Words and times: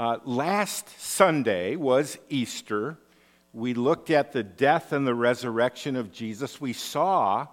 Uh, 0.00 0.16
last 0.24 0.88
Sunday 0.98 1.76
was 1.76 2.16
Easter. 2.30 2.96
We 3.52 3.74
looked 3.74 4.08
at 4.08 4.32
the 4.32 4.42
death 4.42 4.92
and 4.92 5.06
the 5.06 5.14
resurrection 5.14 5.94
of 5.94 6.10
Jesus. 6.10 6.58
We 6.58 6.72
saw 6.72 7.48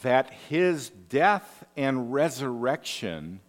that 0.00 0.30
his 0.48 0.88
death 0.88 1.64
and 1.76 2.10
resurrection 2.10 3.40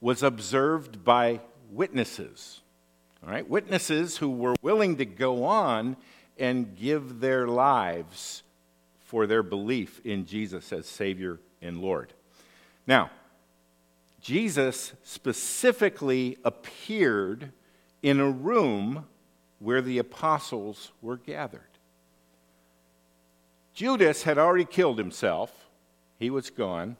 was 0.00 0.22
observed 0.22 1.04
by 1.04 1.42
witnesses. 1.70 2.62
All 3.22 3.30
right, 3.30 3.46
witnesses 3.46 4.16
who 4.16 4.30
were 4.30 4.54
willing 4.62 4.96
to 4.96 5.04
go 5.04 5.44
on 5.44 5.98
and 6.38 6.74
give 6.74 7.20
their 7.20 7.46
lives 7.46 8.44
for 9.04 9.26
their 9.26 9.42
belief 9.42 10.00
in 10.06 10.24
Jesus 10.24 10.72
as 10.72 10.86
Savior 10.86 11.38
and 11.60 11.82
Lord. 11.82 12.14
Now, 12.86 13.10
Jesus 14.22 14.94
specifically 15.02 16.38
appeared 16.46 17.52
in 18.04 18.20
a 18.20 18.30
room 18.30 19.06
where 19.60 19.80
the 19.80 19.96
apostles 19.96 20.92
were 21.00 21.16
gathered. 21.16 21.62
Judas 23.72 24.24
had 24.24 24.36
already 24.36 24.66
killed 24.66 24.98
himself, 24.98 25.50
he 26.18 26.28
was 26.28 26.50
gone, 26.50 26.98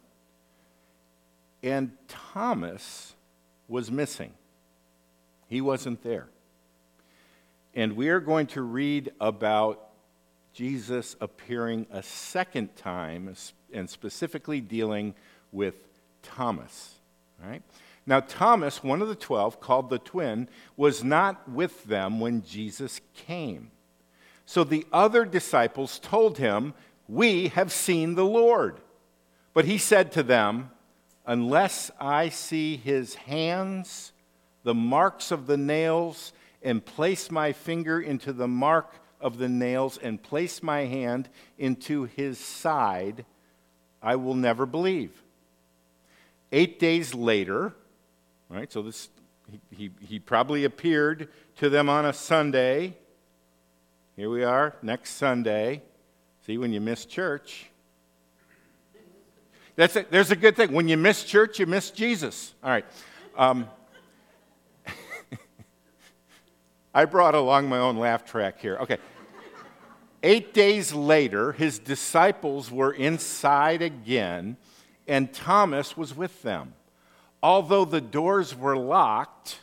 and 1.63 1.93
Thomas 2.09 3.13
was 3.69 3.91
missing. 3.91 4.33
He 5.47 5.61
wasn't 5.61 6.03
there. 6.03 6.27
And 7.75 7.97
we 7.97 8.09
are 8.09 8.21
going 8.21 8.47
to 8.49 8.63
read 8.63 9.13
about 9.21 9.91
Jesus 10.55 11.17
appearing 11.21 11.87
a 11.91 12.03
second 12.03 12.77
time 12.77 13.35
and 13.75 13.91
specifically 13.91 14.63
dealing 14.63 15.15
with 15.53 15.75
Thomas. 16.23 16.95
Right? 17.45 17.63
Now, 18.07 18.21
Thomas, 18.21 18.83
one 18.83 19.01
of 19.01 19.09
the 19.09 19.15
twelve, 19.15 19.61
called 19.61 19.89
the 19.89 19.99
twin, 19.99 20.49
was 20.77 21.03
not 21.03 21.49
with 21.49 21.85
them 21.85 22.21
when 22.21 22.43
Jesus 22.43 23.01
came. 23.15 23.71
So 24.47 24.63
the 24.63 24.87
other 24.93 25.25
disciples 25.25 25.99
told 25.99 26.37
him, 26.39 26.75
We 27.09 27.49
have 27.49 27.73
seen 27.73 28.15
the 28.15 28.25
Lord. 28.25 28.81
But 29.55 29.65
he 29.65 29.79
said 29.79 30.13
to 30.13 30.23
them, 30.23 30.71
Unless 31.27 31.91
I 31.99 32.29
see 32.29 32.77
his 32.77 33.15
hands, 33.15 34.13
the 34.65 34.75
marks 34.75 35.31
of 35.31 35.47
the 35.47 35.57
nails, 35.57 36.35
and 36.63 36.85
place 36.85 37.31
my 37.31 37.53
finger 37.53 38.01
into 38.01 38.33
the 38.35 38.49
mark 38.49 39.01
of 39.19 39.39
the 39.39 39.49
nails, 39.49 39.97
and 39.97 40.23
place 40.23 40.63
my 40.63 40.81
hand 40.81 41.31
into 41.57 42.05
his 42.05 42.39
side, 42.39 43.25
I 44.03 44.17
will 44.17 44.35
never 44.35 44.67
believe. 44.67 45.23
Eight 46.53 46.79
days 46.79 47.15
later, 47.15 47.75
right, 48.51 48.73
so 48.73 48.83
this, 48.83 49.09
he, 49.51 49.61
he, 49.71 49.91
he 50.01 50.19
probably 50.19 50.65
appeared 50.65 51.29
to 51.57 51.69
them 51.69 51.89
on 51.89 52.05
a 52.05 52.13
Sunday. 52.13 52.97
Here 54.17 54.31
we 54.31 54.45
are, 54.45 54.77
next 54.83 55.11
Sunday. 55.13 55.83
See, 56.47 56.59
when 56.59 56.73
you 56.73 56.81
miss 56.81 57.05
church, 57.05 57.67
that's 59.77 59.97
a, 59.97 60.07
there's 60.09 60.31
a 60.31 60.37
good 60.37 60.57
thing. 60.57 60.73
When 60.73 60.89
you 60.89 60.97
miss 60.97 61.25
church, 61.25 61.59
you 61.59 61.67
miss 61.67 61.91
Jesus. 61.91 62.55
All 62.63 62.71
right. 62.71 62.85
Um, 63.37 63.69
I 66.95 67.07
brought 67.07 67.35
along 67.35 67.69
my 67.69 67.79
own 67.79 67.97
laugh 67.97 68.25
track 68.25 68.61
here. 68.61 68.77
Okay. 68.79 68.99
Eight 70.23 70.55
days 70.55 70.95
later, 70.95 71.53
his 71.53 71.79
disciples 71.79 72.71
were 72.71 72.93
inside 72.93 73.83
again, 73.83 74.57
and 75.07 75.33
Thomas 75.33 75.97
was 75.97 76.17
with 76.17 76.43
them. 76.43 76.75
Although 77.45 77.85
the 77.85 78.01
doors 78.01 78.57
were 78.57 78.75
locked, 78.75 79.59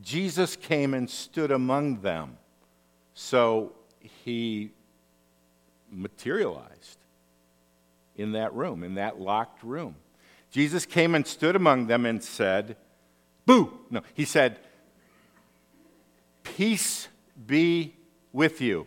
Jesus 0.00 0.54
came 0.54 0.94
and 0.94 1.10
stood 1.10 1.50
among 1.50 2.02
them. 2.02 2.38
So 3.14 3.72
he 4.24 4.70
materialized 5.90 6.98
in 8.14 8.30
that 8.32 8.54
room, 8.54 8.84
in 8.84 8.94
that 8.94 9.18
locked 9.20 9.64
room. 9.64 9.96
Jesus 10.52 10.86
came 10.86 11.16
and 11.16 11.26
stood 11.26 11.56
among 11.56 11.88
them 11.88 12.06
and 12.06 12.22
said, 12.22 12.76
Boo! 13.44 13.76
No, 13.90 14.02
he 14.14 14.24
said, 14.24 14.60
Peace 16.44 17.08
be 17.44 17.96
with 18.32 18.60
you. 18.60 18.86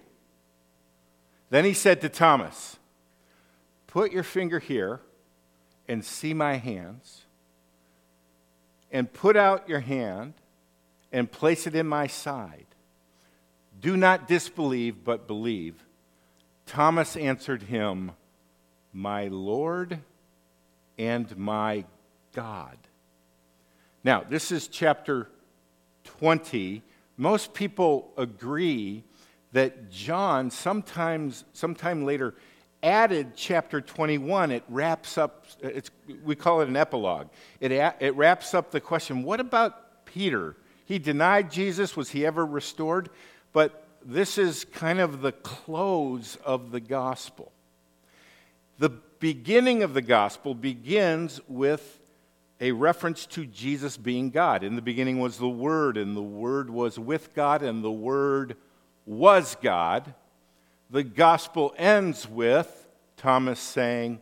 Then 1.49 1.65
he 1.65 1.73
said 1.73 1.99
to 1.99 2.07
Thomas, 2.07 2.77
Put 3.87 4.13
your 4.13 4.23
finger 4.23 4.59
here 4.59 5.01
and 5.89 6.05
see 6.05 6.33
my 6.33 6.55
hands, 6.55 7.25
and 8.91 9.11
put 9.11 9.35
out 9.35 9.69
your 9.69 9.79
hand 9.79 10.33
and 11.11 11.31
place 11.31 11.67
it 11.67 11.75
in 11.75 11.87
my 11.87 12.07
side. 12.07 12.65
Do 13.79 13.95
not 13.95 14.27
disbelieve, 14.27 15.03
but 15.03 15.27
believe. 15.27 15.83
Thomas 16.65 17.15
answered 17.15 17.63
him, 17.63 18.11
My 18.93 19.27
Lord 19.27 19.99
and 20.97 21.35
my 21.37 21.85
God. 22.33 22.77
Now, 24.03 24.23
this 24.27 24.51
is 24.51 24.67
chapter 24.67 25.29
20. 26.03 26.81
Most 27.17 27.53
people 27.53 28.11
agree 28.17 29.03
that 29.51 29.89
John 29.89 30.51
sometimes, 30.51 31.43
sometime 31.53 32.05
later, 32.05 32.35
added 32.83 33.33
chapter 33.35 33.81
21. 33.81 34.51
It 34.51 34.63
wraps 34.69 35.17
up, 35.17 35.45
we 36.23 36.35
call 36.35 36.61
it 36.61 36.67
an 36.67 36.75
epilogue. 36.75 37.27
It, 37.59 37.71
it 37.71 38.15
wraps 38.15 38.53
up 38.53 38.71
the 38.71 38.81
question 38.81 39.23
what 39.23 39.39
about 39.39 40.05
Peter? 40.05 40.55
He 40.85 40.99
denied 40.99 41.51
Jesus. 41.51 41.95
Was 41.95 42.09
he 42.09 42.25
ever 42.25 42.45
restored? 42.45 43.09
But 43.53 43.85
this 44.03 44.37
is 44.37 44.65
kind 44.65 44.99
of 44.99 45.21
the 45.21 45.31
close 45.31 46.37
of 46.43 46.71
the 46.71 46.79
gospel. 46.79 47.51
The 48.79 48.89
beginning 48.89 49.83
of 49.83 49.93
the 49.93 50.01
gospel 50.01 50.55
begins 50.55 51.41
with 51.47 51.99
a 52.61 52.71
reference 52.71 53.25
to 53.27 53.45
Jesus 53.45 53.97
being 53.97 54.29
God. 54.29 54.63
In 54.63 54.75
the 54.75 54.81
beginning 54.81 55.19
was 55.19 55.37
the 55.37 55.49
Word, 55.49 55.97
and 55.97 56.15
the 56.15 56.21
Word 56.21 56.69
was 56.69 56.97
with 56.99 57.33
God, 57.33 57.61
and 57.61 57.83
the 57.83 57.91
Word 57.91 58.57
was 59.05 59.55
God. 59.61 60.13
The 60.89 61.03
gospel 61.03 61.73
ends 61.77 62.27
with 62.27 62.87
Thomas 63.17 63.59
saying, 63.59 64.19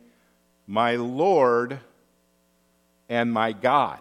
My 0.66 0.96
Lord 0.96 1.80
and 3.08 3.32
my 3.32 3.52
God. 3.52 4.00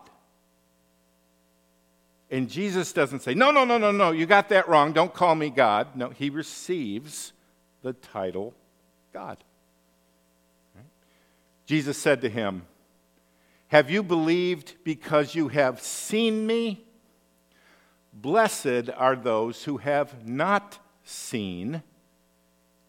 And 2.30 2.50
Jesus 2.50 2.92
doesn't 2.92 3.22
say, 3.22 3.34
No, 3.34 3.52
no, 3.52 3.64
no, 3.64 3.78
no, 3.78 3.92
no, 3.92 4.12
you 4.12 4.26
got 4.26 4.50
that 4.50 4.68
wrong. 4.68 4.92
Don't 4.92 5.14
call 5.14 5.36
me 5.36 5.50
God. 5.50 5.96
No, 5.96 6.10
he 6.10 6.30
receives 6.30 7.32
the 7.84 7.94
title 7.94 8.54
God. 9.14 9.38
Jesus 11.66 11.98
said 11.98 12.22
to 12.22 12.30
him, 12.30 12.64
Have 13.68 13.90
you 13.90 14.04
believed 14.04 14.76
because 14.84 15.36
you 15.36 15.48
have 15.50 15.82
seen 15.82 16.46
me? 16.46 16.84
Blessed 18.14 18.90
are 18.96 19.16
those 19.16 19.64
who 19.64 19.78
have 19.78 20.28
not 20.28 20.80
seen 21.04 21.84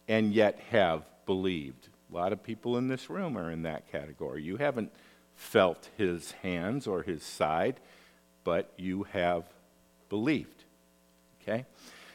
and 0.09 0.33
yet 0.33 0.59
have 0.71 1.05
believed. 1.27 1.87
A 2.11 2.15
lot 2.15 2.33
of 2.33 2.41
people 2.43 2.75
in 2.77 2.87
this 2.87 3.09
room 3.09 3.37
are 3.37 3.51
in 3.51 3.61
that 3.61 3.89
category. 3.91 4.41
You 4.41 4.57
haven't 4.57 4.91
felt 5.35 5.89
his 5.95 6.31
hands 6.41 6.87
or 6.87 7.03
his 7.03 7.23
side, 7.23 7.79
but 8.43 8.73
you 8.75 9.03
have 9.13 9.45
believed. 10.09 10.65
Okay? 11.41 11.65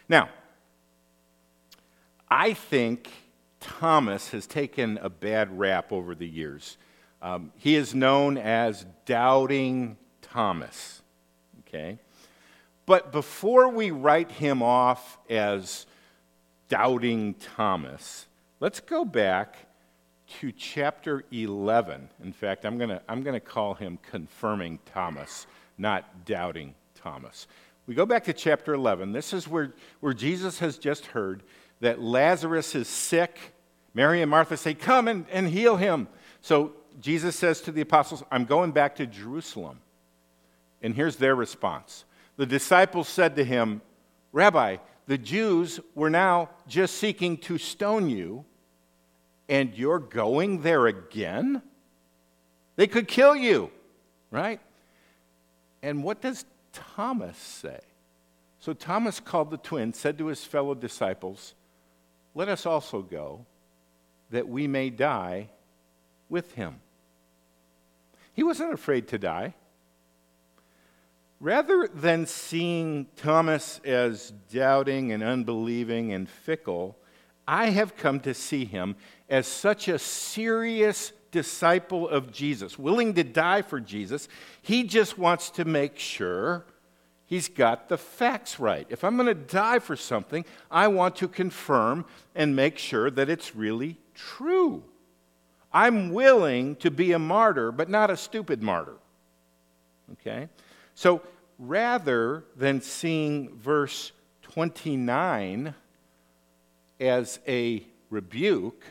Now, 0.08 0.28
I 2.28 2.52
think 2.52 3.08
Thomas 3.60 4.30
has 4.30 4.46
taken 4.48 4.98
a 5.00 5.08
bad 5.08 5.56
rap 5.56 5.92
over 5.92 6.16
the 6.16 6.26
years. 6.26 6.76
Um, 7.22 7.52
he 7.56 7.76
is 7.76 7.94
known 7.94 8.36
as 8.36 8.84
Doubting 9.06 9.96
Thomas. 10.20 11.00
Okay? 11.60 11.98
But 12.86 13.12
before 13.12 13.68
we 13.68 13.92
write 13.92 14.32
him 14.32 14.62
off 14.62 15.16
as 15.30 15.86
doubting 16.68 17.34
Thomas, 17.34 18.26
let's 18.60 18.80
go 18.80 19.04
back 19.04 19.56
to 20.40 20.52
chapter 20.52 21.24
11. 21.30 22.08
In 22.22 22.32
fact, 22.32 22.64
I'm 22.64 22.78
going 22.78 22.90
to 22.90 23.02
I'm 23.08 23.22
going 23.22 23.34
to 23.34 23.40
call 23.40 23.74
him 23.74 23.98
confirming 24.10 24.78
Thomas, 24.86 25.46
not 25.78 26.24
doubting 26.24 26.74
Thomas. 26.94 27.46
We 27.86 27.94
go 27.94 28.06
back 28.06 28.24
to 28.24 28.32
chapter 28.32 28.72
11. 28.72 29.12
This 29.12 29.32
is 29.32 29.46
where, 29.46 29.74
where 30.00 30.14
Jesus 30.14 30.58
has 30.60 30.78
just 30.78 31.06
heard 31.06 31.42
that 31.80 32.00
Lazarus 32.00 32.74
is 32.74 32.88
sick. 32.88 33.38
Mary 33.92 34.22
and 34.22 34.30
Martha 34.30 34.56
say, 34.56 34.74
Come 34.74 35.06
and, 35.06 35.26
and 35.30 35.48
heal 35.48 35.76
him. 35.76 36.08
So 36.40 36.72
Jesus 37.00 37.36
says 37.36 37.60
to 37.62 37.72
the 37.72 37.82
apostles, 37.82 38.22
I'm 38.30 38.44
going 38.46 38.72
back 38.72 38.96
to 38.96 39.06
Jerusalem. 39.06 39.80
And 40.82 40.94
here's 40.94 41.16
their 41.16 41.34
response 41.34 42.04
the 42.36 42.46
disciples 42.46 43.08
said 43.08 43.36
to 43.36 43.44
him, 43.44 43.82
Rabbi, 44.32 44.78
the 45.06 45.18
Jews 45.18 45.80
were 45.94 46.10
now 46.10 46.50
just 46.66 46.96
seeking 46.96 47.36
to 47.38 47.58
stone 47.58 48.08
you, 48.08 48.44
and 49.48 49.74
you're 49.74 49.98
going 49.98 50.62
there 50.62 50.86
again? 50.86 51.62
They 52.76 52.86
could 52.86 53.06
kill 53.06 53.36
you, 53.36 53.70
right? 54.30 54.60
And 55.82 56.02
what 56.02 56.20
does 56.20 56.44
Thomas 56.72 57.36
say? 57.36 57.80
So 58.58 58.72
Thomas 58.72 59.20
called 59.20 59.50
the 59.50 59.58
twin, 59.58 59.92
said 59.92 60.16
to 60.18 60.26
his 60.28 60.44
fellow 60.44 60.74
disciples, 60.74 61.54
Let 62.34 62.48
us 62.48 62.64
also 62.64 63.02
go, 63.02 63.44
that 64.30 64.48
we 64.48 64.66
may 64.66 64.88
die 64.88 65.50
with 66.30 66.52
him. 66.52 66.80
He 68.32 68.42
wasn't 68.42 68.72
afraid 68.72 69.08
to 69.08 69.18
die. 69.18 69.54
Rather 71.40 71.88
than 71.92 72.26
seeing 72.26 73.06
Thomas 73.16 73.80
as 73.84 74.32
doubting 74.52 75.12
and 75.12 75.22
unbelieving 75.22 76.12
and 76.12 76.28
fickle, 76.28 76.96
I 77.46 77.70
have 77.70 77.96
come 77.96 78.20
to 78.20 78.34
see 78.34 78.64
him 78.64 78.96
as 79.28 79.46
such 79.46 79.88
a 79.88 79.98
serious 79.98 81.12
disciple 81.30 82.08
of 82.08 82.32
Jesus, 82.32 82.78
willing 82.78 83.14
to 83.14 83.24
die 83.24 83.62
for 83.62 83.80
Jesus. 83.80 84.28
He 84.62 84.84
just 84.84 85.18
wants 85.18 85.50
to 85.50 85.64
make 85.64 85.98
sure 85.98 86.64
he's 87.26 87.48
got 87.48 87.88
the 87.88 87.98
facts 87.98 88.60
right. 88.60 88.86
If 88.88 89.02
I'm 89.02 89.16
going 89.16 89.26
to 89.26 89.34
die 89.34 89.80
for 89.80 89.96
something, 89.96 90.44
I 90.70 90.88
want 90.88 91.16
to 91.16 91.28
confirm 91.28 92.06
and 92.34 92.54
make 92.54 92.78
sure 92.78 93.10
that 93.10 93.28
it's 93.28 93.56
really 93.56 93.98
true. 94.14 94.84
I'm 95.72 96.12
willing 96.12 96.76
to 96.76 96.90
be 96.90 97.12
a 97.12 97.18
martyr, 97.18 97.72
but 97.72 97.90
not 97.90 98.10
a 98.10 98.16
stupid 98.16 98.62
martyr. 98.62 98.96
Okay? 100.12 100.48
So 100.94 101.22
rather 101.58 102.44
than 102.56 102.80
seeing 102.80 103.56
verse 103.56 104.12
29 104.42 105.74
as 107.00 107.40
a 107.46 107.82
rebuke, 108.10 108.84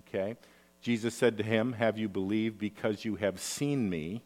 okay, 0.00 0.36
Jesus 0.80 1.14
said 1.14 1.36
to 1.38 1.44
him, 1.44 1.74
Have 1.74 1.98
you 1.98 2.08
believed 2.08 2.58
because 2.58 3.04
you 3.04 3.16
have 3.16 3.40
seen 3.40 3.88
me? 3.88 4.22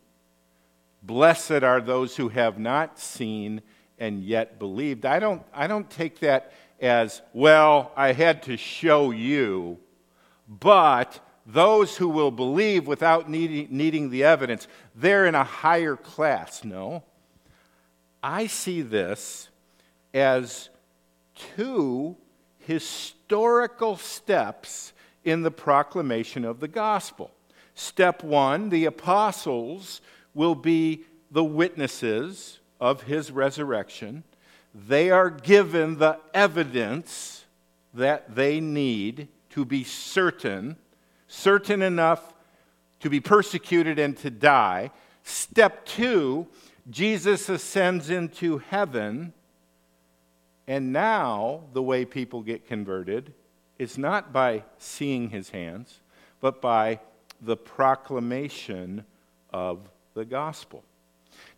Blessed 1.03 1.63
are 1.63 1.81
those 1.81 2.17
who 2.17 2.29
have 2.29 2.59
not 2.59 2.99
seen 2.99 3.63
and 3.99 4.23
yet 4.23 4.59
believed. 4.59 5.07
I 5.07 5.19
don't, 5.19 5.43
I 5.53 5.67
don't 5.67 5.89
take 5.89 6.21
that 6.21 6.53
as, 6.81 7.23
well, 7.33 7.93
I 7.97 8.13
had 8.13 8.43
to 8.45 8.57
show 8.57 9.11
you, 9.11 9.79
but 10.49 11.21
those 11.47 11.97
who 11.97 12.09
will 12.09 12.31
believe 12.31 12.87
without 12.87 13.31
needing, 13.31 13.69
needing 13.71 14.11
the 14.11 14.25
evidence, 14.25 14.67
they're 14.95 15.27
in 15.27 15.35
a 15.35 15.45
higher 15.45 15.97
class. 15.97 16.65
No. 16.65 17.05
I 18.29 18.49
see 18.49 18.83
this 18.83 19.51
as 20.13 20.69
two 21.57 22.17
historical 22.59 23.97
steps 23.97 24.93
in 25.23 25.43
the 25.43 25.53
proclamation 25.53 26.45
of 26.45 26.59
the 26.59 26.67
gospel. 26.67 27.31
Step 27.77 28.25
one 28.25 28.71
the 28.71 28.85
apostles 28.87 30.01
will 30.35 30.57
be 30.57 31.05
the 31.31 31.45
witnesses 31.45 32.59
of 32.81 33.03
his 33.05 33.31
resurrection. 33.31 34.25
They 34.75 35.09
are 35.09 35.31
given 35.31 35.99
the 35.99 36.19
evidence 36.35 37.45
that 37.95 38.35
they 38.35 38.59
need 38.59 39.29
to 39.51 39.65
be 39.65 39.85
certain, 39.85 40.79
certain 41.29 41.81
enough 41.81 42.35
to 42.99 43.09
be 43.09 43.21
persecuted 43.21 44.01
and 44.01 44.17
to 44.17 44.31
die. 44.31 44.91
Step 45.23 45.87
two, 45.87 46.49
Jesus 46.89 47.49
ascends 47.49 48.11
into 48.11 48.59
heaven, 48.59 49.33
and 50.69 50.93
now 50.93 51.65
the 51.73 51.83
way 51.83 52.05
people 52.05 52.43
get 52.43 52.67
converted 52.67 53.33
is 53.79 53.99
not 53.99 54.33
by 54.33 54.63
seeing 54.79 55.31
his 55.31 55.51
hands, 55.51 56.01
but 56.41 56.61
by 56.61 57.01
the 57.41 57.57
proclamation 57.57 59.05
of 59.51 59.81
the 60.15 60.25
gospel. 60.25 60.83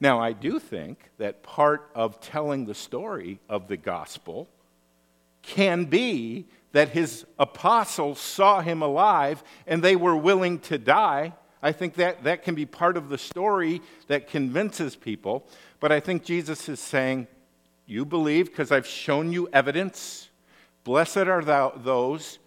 Now, 0.00 0.20
I 0.20 0.32
do 0.32 0.58
think 0.58 0.98
that 1.18 1.42
part 1.42 1.90
of 1.94 2.20
telling 2.20 2.64
the 2.64 2.74
story 2.74 3.38
of 3.48 3.68
the 3.68 3.76
gospel 3.76 4.48
can 5.42 5.84
be 5.84 6.46
that 6.72 6.90
his 6.90 7.24
apostles 7.38 8.20
saw 8.20 8.60
him 8.60 8.82
alive 8.82 9.42
and 9.66 9.82
they 9.82 9.96
were 9.96 10.16
willing 10.16 10.58
to 10.60 10.78
die. 10.78 11.32
I 11.62 11.72
think 11.72 11.94
that, 11.94 12.24
that 12.24 12.42
can 12.42 12.54
be 12.54 12.66
part 12.66 12.96
of 12.96 13.08
the 13.08 13.18
story 13.18 13.82
that 14.06 14.28
convinces 14.28 14.96
people. 14.96 15.46
But 15.80 15.92
I 15.92 16.00
think 16.00 16.24
Jesus 16.24 16.68
is 16.68 16.80
saying, 16.80 17.26
You 17.86 18.04
believe 18.04 18.46
because 18.46 18.70
I've 18.70 18.86
shown 18.86 19.32
you 19.32 19.48
evidence. 19.52 20.28
Blessed 20.84 21.16
are 21.18 21.42
thou, 21.42 21.72
those, 21.76 22.38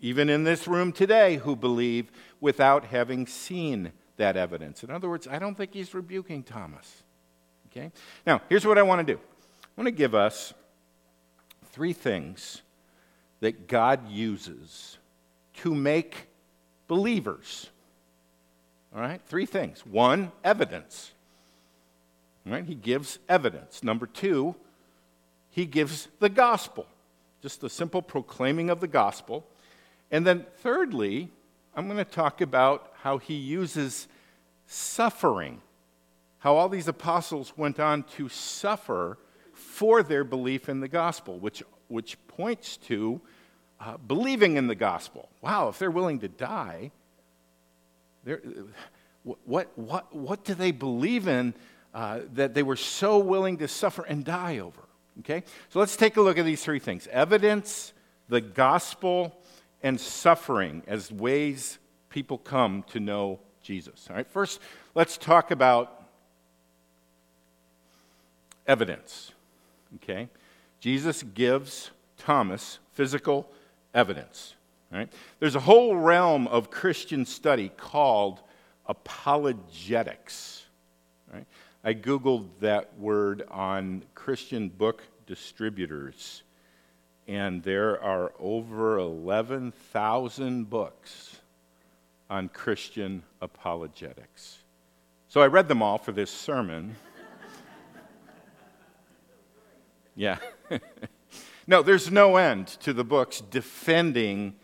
even 0.00 0.28
in 0.28 0.44
this 0.44 0.66
room 0.66 0.92
today, 0.92 1.36
who 1.36 1.54
believe 1.54 2.10
without 2.40 2.86
having 2.86 3.26
seen 3.26 3.92
that 4.16 4.36
evidence. 4.36 4.82
In 4.82 4.90
other 4.90 5.08
words, 5.08 5.26
I 5.26 5.38
don't 5.38 5.54
think 5.54 5.72
he's 5.72 5.94
rebuking 5.94 6.42
Thomas. 6.42 7.02
Okay? 7.70 7.90
Now, 8.26 8.40
here's 8.48 8.66
what 8.66 8.78
I 8.78 8.82
want 8.82 9.06
to 9.06 9.14
do 9.14 9.18
I 9.18 9.80
want 9.80 9.88
to 9.88 9.92
give 9.92 10.14
us 10.14 10.54
three 11.72 11.92
things 11.92 12.62
that 13.40 13.66
God 13.66 14.08
uses 14.08 14.98
to 15.56 15.74
make 15.74 16.28
believers. 16.86 17.68
All 18.94 19.00
right? 19.00 19.20
Three 19.26 19.46
things. 19.46 19.84
One, 19.84 20.30
evidence. 20.44 21.12
Right? 22.46 22.64
He 22.64 22.74
gives 22.74 23.18
evidence. 23.28 23.82
Number 23.82 24.06
two, 24.06 24.54
he 25.50 25.66
gives 25.66 26.08
the 26.20 26.28
gospel. 26.28 26.86
Just 27.42 27.60
the 27.60 27.70
simple 27.70 28.02
proclaiming 28.02 28.70
of 28.70 28.80
the 28.80 28.88
gospel. 28.88 29.46
And 30.10 30.26
then 30.26 30.46
thirdly, 30.58 31.30
I'm 31.74 31.86
going 31.86 31.98
to 31.98 32.04
talk 32.04 32.40
about 32.40 32.92
how 33.02 33.18
he 33.18 33.34
uses 33.34 34.06
suffering. 34.66 35.60
How 36.38 36.56
all 36.56 36.68
these 36.68 36.88
apostles 36.88 37.52
went 37.56 37.80
on 37.80 38.04
to 38.16 38.28
suffer 38.28 39.18
for 39.52 40.02
their 40.02 40.24
belief 40.24 40.68
in 40.68 40.80
the 40.80 40.88
gospel, 40.88 41.38
which, 41.38 41.62
which 41.88 42.16
points 42.28 42.76
to 42.76 43.20
uh, 43.80 43.96
believing 43.96 44.56
in 44.56 44.66
the 44.66 44.74
gospel. 44.74 45.28
Wow, 45.40 45.68
if 45.68 45.78
they're 45.78 45.90
willing 45.90 46.20
to 46.20 46.28
die, 46.28 46.90
what, 49.22 49.76
what, 49.76 50.14
what 50.14 50.44
do 50.44 50.54
they 50.54 50.70
believe 50.70 51.28
in 51.28 51.54
uh, 51.94 52.20
that 52.34 52.54
they 52.54 52.62
were 52.62 52.76
so 52.76 53.18
willing 53.18 53.58
to 53.58 53.68
suffer 53.68 54.02
and 54.02 54.24
die 54.24 54.58
over? 54.58 54.80
Okay? 55.20 55.44
So 55.68 55.78
let's 55.78 55.96
take 55.96 56.16
a 56.16 56.20
look 56.20 56.38
at 56.38 56.44
these 56.44 56.62
three 56.62 56.78
things 56.78 57.06
evidence, 57.08 57.92
the 58.28 58.40
gospel, 58.40 59.40
and 59.82 60.00
suffering 60.00 60.82
as 60.86 61.12
ways 61.12 61.78
people 62.08 62.38
come 62.38 62.84
to 62.90 63.00
know 63.00 63.40
Jesus. 63.62 64.06
All 64.08 64.16
right, 64.16 64.26
first, 64.26 64.60
let's 64.94 65.16
talk 65.16 65.50
about 65.50 66.04
evidence. 68.66 69.32
Okay? 69.96 70.28
Jesus 70.80 71.22
gives 71.22 71.90
Thomas 72.18 72.78
physical 72.92 73.48
evidence. 73.94 74.54
Right? 74.94 75.12
There's 75.40 75.56
a 75.56 75.60
whole 75.60 75.96
realm 75.96 76.46
of 76.46 76.70
Christian 76.70 77.26
study 77.26 77.68
called 77.76 78.40
apologetics. 78.86 80.66
Right? 81.32 81.46
I 81.82 81.94
Googled 81.94 82.46
that 82.60 82.96
word 82.96 83.42
on 83.50 84.04
Christian 84.14 84.68
book 84.68 85.02
distributors, 85.26 86.44
and 87.26 87.60
there 87.64 88.00
are 88.00 88.34
over 88.38 88.98
11,000 88.98 90.70
books 90.70 91.40
on 92.30 92.48
Christian 92.48 93.24
apologetics. 93.42 94.58
So 95.26 95.40
I 95.40 95.48
read 95.48 95.66
them 95.66 95.82
all 95.82 95.98
for 95.98 96.12
this 96.12 96.30
sermon. 96.30 96.94
yeah. 100.14 100.36
no, 101.66 101.82
there's 101.82 102.12
no 102.12 102.36
end 102.36 102.68
to 102.68 102.92
the 102.92 103.02
books 103.02 103.40
defending 103.40 104.54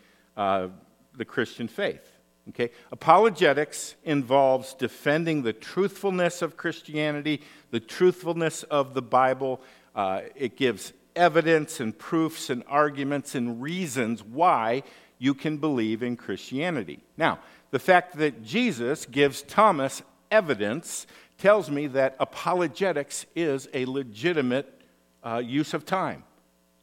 uh, 0.41 0.69
the 1.15 1.25
Christian 1.25 1.67
faith. 1.67 2.17
Okay? 2.49 2.71
Apologetics 2.91 3.95
involves 4.03 4.73
defending 4.73 5.43
the 5.43 5.53
truthfulness 5.53 6.41
of 6.41 6.57
Christianity, 6.57 7.43
the 7.69 7.79
truthfulness 7.79 8.63
of 8.63 8.95
the 8.95 9.03
Bible. 9.03 9.61
Uh, 9.95 10.21
it 10.35 10.57
gives 10.57 10.93
evidence 11.15 11.79
and 11.79 11.95
proofs 11.95 12.49
and 12.49 12.63
arguments 12.67 13.35
and 13.35 13.61
reasons 13.61 14.23
why 14.23 14.81
you 15.19 15.35
can 15.35 15.57
believe 15.57 16.01
in 16.01 16.17
Christianity. 16.17 17.03
Now, 17.17 17.37
the 17.69 17.77
fact 17.77 18.17
that 18.17 18.43
Jesus 18.43 19.05
gives 19.05 19.43
Thomas 19.43 20.01
evidence 20.31 21.05
tells 21.37 21.69
me 21.69 21.85
that 21.87 22.15
apologetics 22.19 23.27
is 23.35 23.69
a 23.75 23.85
legitimate 23.85 24.81
uh, 25.23 25.37
use 25.37 25.75
of 25.75 25.85
time, 25.85 26.23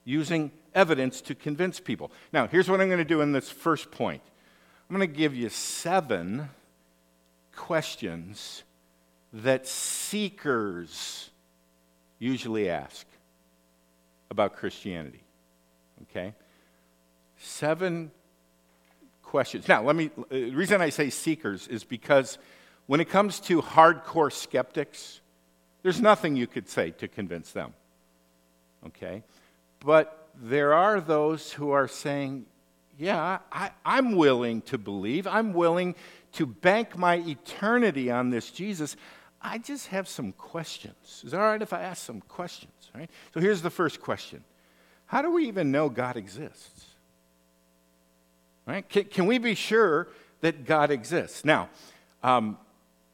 using 0.04 0.52
evidence 0.78 1.20
to 1.22 1.34
convince 1.34 1.80
people. 1.80 2.12
Now, 2.32 2.46
here's 2.46 2.70
what 2.70 2.80
I'm 2.80 2.86
going 2.86 2.98
to 2.98 3.04
do 3.04 3.20
in 3.20 3.32
this 3.32 3.50
first 3.50 3.90
point 3.90 4.22
I'm 4.88 4.96
going 4.96 5.06
to 5.06 5.14
give 5.14 5.34
you 5.34 5.48
seven 5.50 6.48
questions 7.54 8.62
that 9.32 9.66
seekers 9.66 11.30
usually 12.18 12.70
ask 12.70 13.06
about 14.30 14.54
Christianity. 14.56 15.20
Okay? 16.04 16.32
Seven 17.36 18.10
questions. 19.22 19.68
Now, 19.68 19.82
let 19.82 19.96
me, 19.96 20.10
the 20.30 20.54
reason 20.54 20.80
I 20.80 20.88
say 20.90 21.10
seekers 21.10 21.68
is 21.68 21.84
because 21.84 22.38
when 22.86 23.00
it 23.00 23.10
comes 23.10 23.40
to 23.40 23.60
hardcore 23.60 24.32
skeptics, 24.32 25.20
there's 25.82 26.00
nothing 26.00 26.36
you 26.36 26.46
could 26.46 26.68
say 26.68 26.90
to 26.92 27.08
convince 27.08 27.52
them. 27.52 27.74
Okay? 28.86 29.22
But 29.80 30.27
there 30.40 30.72
are 30.72 31.00
those 31.00 31.52
who 31.52 31.70
are 31.70 31.88
saying, 31.88 32.46
yeah, 32.96 33.38
I, 33.52 33.70
I'm 33.84 34.16
willing 34.16 34.62
to 34.62 34.78
believe. 34.78 35.26
I'm 35.26 35.52
willing 35.52 35.94
to 36.32 36.46
bank 36.46 36.96
my 36.96 37.16
eternity 37.16 38.10
on 38.10 38.30
this 38.30 38.50
Jesus. 38.50 38.96
I 39.40 39.58
just 39.58 39.88
have 39.88 40.08
some 40.08 40.32
questions. 40.32 41.22
Is 41.24 41.32
it 41.32 41.36
all 41.36 41.46
right 41.46 41.62
if 41.62 41.72
I 41.72 41.82
ask 41.82 42.04
some 42.04 42.20
questions? 42.22 42.72
Right? 42.94 43.10
So 43.34 43.40
here's 43.40 43.62
the 43.62 43.70
first 43.70 44.00
question 44.00 44.42
How 45.06 45.22
do 45.22 45.30
we 45.30 45.46
even 45.48 45.70
know 45.70 45.88
God 45.88 46.16
exists? 46.16 46.86
Right? 48.66 48.88
Can, 48.88 49.04
can 49.04 49.26
we 49.26 49.38
be 49.38 49.54
sure 49.54 50.08
that 50.40 50.66
God 50.66 50.90
exists? 50.90 51.44
Now, 51.44 51.70
um, 52.22 52.58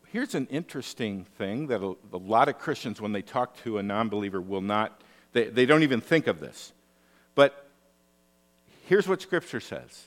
here's 0.09 0.35
an 0.35 0.47
interesting 0.51 1.27
thing 1.39 1.69
that 1.69 1.81
a, 1.81 1.95
a, 2.13 2.17
lot 2.17 2.49
of 2.49 2.59
Christians, 2.59 3.01
when 3.01 3.13
they 3.13 3.23
talk 3.23 3.57
to 3.63 3.79
a 3.79 3.83
non 3.83 4.09
believer, 4.09 4.41
will 4.41 4.61
not, 4.61 5.01
they, 5.33 5.45
they 5.45 5.67
don't 5.67 5.83
even 5.83 6.01
think 6.01 6.27
of 6.27 6.41
this. 6.41 6.73
But 7.35 7.69
here's 8.87 9.09
what 9.09 9.23
Scripture 9.23 9.61
says 9.61 10.07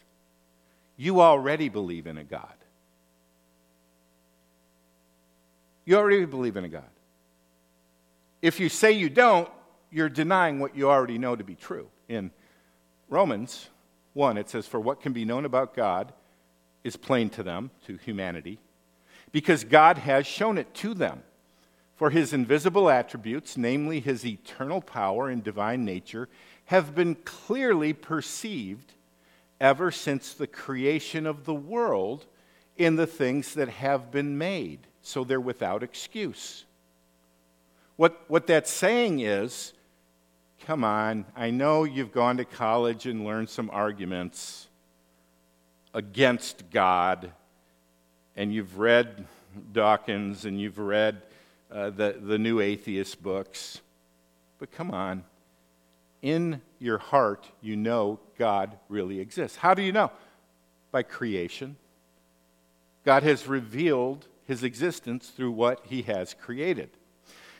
you 0.98 1.22
already 1.22 1.70
believe 1.70 2.08
in 2.08 2.18
a 2.18 2.24
God. 2.24 2.54
You 5.86 5.98
already 5.98 6.26
believe 6.26 6.58
in 6.58 6.66
a 6.66 6.70
God. 6.70 6.84
If 8.42 8.60
you 8.60 8.68
say 8.68 8.92
you 8.92 9.10
don't, 9.10 9.50
you're 9.90 10.10
denying 10.10 10.60
what 10.60 10.76
you 10.76 10.90
already 10.90 11.18
know 11.18 11.36
to 11.36 11.44
be 11.44 11.56
true. 11.56 11.88
In 12.10 12.32
Romans 13.10 13.70
1, 14.14 14.38
it 14.38 14.50
says, 14.50 14.68
For 14.68 14.80
what 14.80 15.02
can 15.02 15.14
be 15.14 15.24
known 15.24 15.46
about 15.46 15.76
God 15.76 16.12
is 16.84 16.98
plain 16.98 17.30
to 17.32 17.44
them, 17.44 17.72
to 17.86 17.98
humanity, 17.98 18.60
because 19.32 19.64
God 19.64 19.98
has 19.98 20.28
shown 20.28 20.58
it 20.58 20.74
to 20.76 20.94
them. 20.94 21.24
For 21.98 22.12
his 22.12 22.32
invisible 22.32 22.90
attributes, 22.90 23.58
namely 23.58 24.00
his 24.00 24.26
eternal 24.26 24.82
power 24.82 25.30
and 25.30 25.44
divine 25.44 25.84
nature, 25.84 26.30
have 26.66 26.94
been 26.94 27.16
clearly 27.16 27.92
perceived 27.92 28.94
ever 29.60 29.90
since 29.90 30.34
the 30.34 30.48
creation 30.48 31.26
of 31.26 31.46
the 31.46 31.56
world 31.56 32.26
in 32.78 32.96
the 32.96 33.08
things 33.08 33.56
that 33.56 33.70
have 33.70 34.12
been 34.12 34.38
made 34.38 34.80
so 35.02 35.24
they're 35.24 35.42
without 35.42 35.82
excuse. 35.82 36.66
What, 37.96 38.22
what 38.28 38.46
that's 38.46 38.70
saying 38.70 39.22
is 39.22 39.74
come 40.66 40.84
on, 40.84 41.26
I 41.36 41.50
know 41.50 41.86
you've 41.86 42.12
gone 42.12 42.38
to 42.38 42.46
college 42.46 43.06
and 43.06 43.24
learned 43.24 43.50
some 43.50 43.70
arguments 43.72 44.68
against 45.94 46.70
God, 46.72 47.32
and 48.36 48.54
you've 48.54 48.78
read 48.78 49.26
Dawkins 49.72 50.44
and 50.44 50.60
you've 50.60 50.78
read 50.78 51.22
uh, 51.72 51.90
the, 51.90 52.18
the 52.20 52.38
new 52.38 52.60
atheist 52.60 53.22
books. 53.22 53.82
But 54.60 54.72
come 54.72 54.92
on, 54.92 55.24
in 56.22 56.62
your 56.80 56.98
heart, 56.98 57.48
you 57.62 57.76
know 57.76 58.20
God 58.38 58.78
really 58.90 59.20
exists. 59.20 59.58
How 59.58 59.74
do 59.74 59.82
you 59.82 59.92
know? 59.92 60.12
By 60.92 61.04
creation. 61.04 61.76
God 63.06 63.24
has 63.24 63.48
revealed 63.48 64.28
his 64.46 64.64
existence 64.64 65.30
through 65.30 65.52
what 65.52 65.82
he 65.84 66.02
has 66.04 66.34
created. 66.34 66.90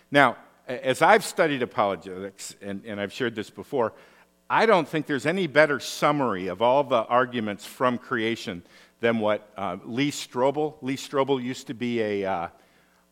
Now, 0.10 0.38
as 0.68 1.02
I've 1.02 1.24
studied 1.24 1.62
apologetics, 1.62 2.56
and, 2.62 2.84
and 2.86 3.00
I've 3.00 3.14
shared 3.14 3.36
this 3.36 3.50
before, 3.50 3.94
I 4.50 4.66
don't 4.66 4.88
think 4.88 5.06
there's 5.06 5.26
any 5.26 5.48
better 5.48 5.80
summary 5.80 6.48
of 6.48 6.62
all 6.62 6.84
the 6.84 7.04
arguments 7.04 7.66
from 7.66 7.98
creation 7.98 8.64
than 9.00 9.20
what 9.20 9.50
uh, 9.58 9.78
Lee 9.86 10.12
Strobel. 10.12 10.76
Lee 10.82 10.96
Strobel 10.96 11.42
used 11.42 11.68
to 11.68 11.74
be 11.74 12.02
a, 12.02 12.26
uh, 12.26 12.48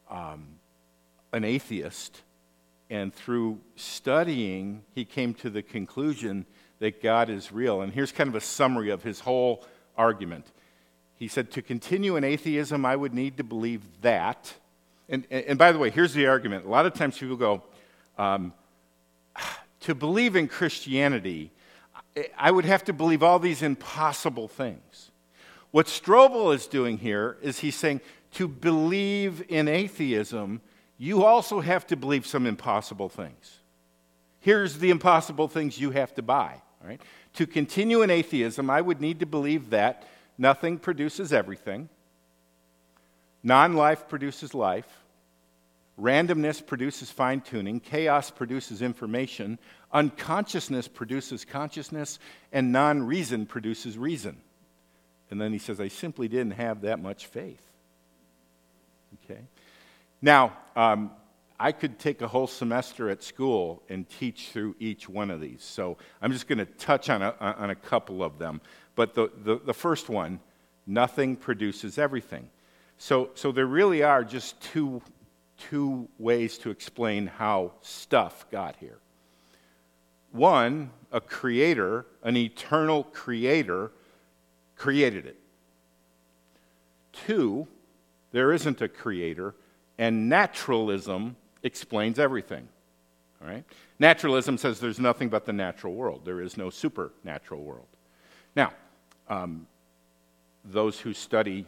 um, 0.10 0.48
an 1.36 1.44
atheist, 1.44 2.22
and 2.90 3.14
through 3.14 3.60
studying, 3.76 4.84
he 4.94 5.04
came 5.04 5.34
to 5.34 5.50
the 5.50 5.62
conclusion 5.62 6.46
that 6.80 7.04
God 7.04 7.30
is 7.30 7.52
real. 7.52 7.82
And 7.82 7.92
here's 7.92 8.14
kind 8.14 8.30
of 8.30 8.36
a 8.36 8.42
summary 8.42 8.90
of 8.90 9.04
his 9.04 9.20
whole 9.20 9.66
argument. 9.98 10.46
He 11.18 11.28
said, 11.28 11.52
To 11.52 11.62
continue 11.62 12.16
in 12.16 12.24
atheism, 12.24 12.86
I 12.86 12.96
would 12.96 13.14
need 13.14 13.36
to 13.36 13.44
believe 13.44 13.82
that. 14.02 14.54
And, 15.10 15.28
and 15.30 15.60
by 15.60 15.74
the 15.74 15.78
way, 15.78 15.90
here's 15.90 16.14
the 16.14 16.28
argument. 16.28 16.66
A 16.66 16.70
lot 16.70 16.86
of 16.86 16.94
times 16.94 17.18
people 17.18 17.36
go, 17.36 17.64
um, 18.18 18.54
To 19.82 19.94
believe 19.94 20.38
in 20.38 20.48
Christianity, 20.48 21.52
I 22.38 22.50
would 22.50 22.66
have 22.66 22.86
to 22.86 22.94
believe 22.94 23.22
all 23.22 23.40
these 23.40 23.62
impossible 23.62 24.48
things. 24.48 25.12
What 25.72 25.88
Strobel 25.88 26.56
is 26.56 26.66
doing 26.66 26.98
here 26.98 27.36
is 27.42 27.60
he's 27.60 27.76
saying, 27.76 28.00
To 28.36 28.48
believe 28.48 29.44
in 29.50 29.68
atheism, 29.68 30.62
you 30.98 31.24
also 31.24 31.60
have 31.60 31.86
to 31.88 31.96
believe 31.96 32.26
some 32.26 32.46
impossible 32.46 33.10
things. 33.10 33.60
Here's 34.40 34.78
the 34.78 34.90
impossible 34.90 35.48
things 35.48 35.80
you 35.80 35.92
have 35.92 36.14
to 36.16 36.22
buy. 36.22 36.62
Right? 36.84 37.02
To 37.34 37.48
continue 37.48 38.04
in 38.04 38.10
atheism, 38.10 38.70
I 38.70 38.80
would 38.80 39.02
need 39.02 39.20
to 39.22 39.26
believe 39.26 39.72
that 39.72 40.08
Nothing 40.38 40.78
produces 40.78 41.32
everything. 41.32 41.90
Non 43.44 43.74
life 43.74 44.08
produces 44.08 44.54
life. 44.54 44.88
Randomness 46.00 46.66
produces 46.66 47.10
fine 47.10 47.40
tuning. 47.40 47.80
Chaos 47.80 48.30
produces 48.30 48.82
information. 48.82 49.60
Unconsciousness 49.94 50.90
produces 50.90 51.46
consciousness. 51.46 52.20
And 52.52 52.72
non 52.72 53.04
reason 53.04 53.46
produces 53.46 53.98
reason. 53.98 54.38
And 55.32 55.40
then 55.40 55.54
he 55.54 55.60
says, 55.60 55.80
I 55.80 55.88
simply 55.88 56.28
didn't 56.28 56.52
have 56.52 56.82
that 56.82 57.00
much 57.00 57.28
faith. 57.28 57.66
Okay? 59.24 59.42
Now, 60.22 60.54
um, 60.76 61.12
I 61.60 61.72
could 61.72 62.00
take 62.00 62.22
a 62.22 62.28
whole 62.28 62.48
semester 62.48 63.10
at 63.10 63.24
school 63.24 63.82
and 63.88 64.10
teach 64.10 64.50
through 64.50 64.76
each 64.80 65.08
one 65.08 65.32
of 65.32 65.40
these. 65.40 65.64
So 65.64 65.98
I'm 66.22 66.32
just 66.32 66.48
going 66.48 66.58
to 66.58 66.66
touch 66.66 67.10
on 67.10 67.22
a, 67.22 67.34
on 67.40 67.70
a 67.70 67.76
couple 67.76 68.24
of 68.24 68.38
them. 68.38 68.60
But 68.96 69.14
the, 69.14 69.32
the, 69.44 69.60
the 69.60 69.74
first 69.74 70.10
one, 70.10 70.40
nothing 70.86 71.36
produces 71.36 71.98
everything. 71.98 72.50
So, 72.98 73.30
so 73.36 73.52
there 73.52 73.66
really 73.66 74.04
are 74.04 74.24
just 74.24 74.60
two, 74.62 75.02
two 75.58 76.08
ways 76.18 76.58
to 76.60 76.70
explain 76.70 77.28
how 77.28 77.74
stuff 77.82 78.46
got 78.52 78.76
here. 78.78 78.98
One, 80.32 80.92
a 81.14 81.22
creator, 81.22 82.06
an 82.24 82.36
eternal 82.36 83.06
creator, 83.06 83.92
created 84.76 85.26
it. 85.26 85.40
Two, 87.14 87.68
there 88.34 88.52
isn't 88.52 88.82
a 88.82 88.90
creator, 88.90 89.56
and 89.98 90.30
naturalism 90.30 91.36
explains 91.64 92.20
everything. 92.20 92.68
All 93.42 93.48
right? 93.48 93.64
Naturalism 94.00 94.58
says 94.58 94.80
there's 94.80 95.00
nothing 95.00 95.30
but 95.30 95.46
the 95.46 95.54
natural 95.54 95.94
world, 95.94 96.22
there 96.26 96.42
is 96.42 96.58
no 96.58 96.70
supernatural 96.70 97.64
world. 97.64 97.88
Now, 98.56 98.74
um, 99.28 99.68
those 100.64 101.00
who 101.00 101.14
study 101.14 101.66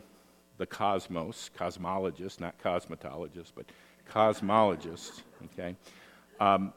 the 0.57 0.65
cosmos, 0.65 1.50
cosmologists, 1.57 2.39
not 2.39 2.62
cosmetologists, 2.62 3.51
but 3.55 3.65
cosmologists, 4.10 5.22
okay, 5.46 5.75
um, 6.39 6.74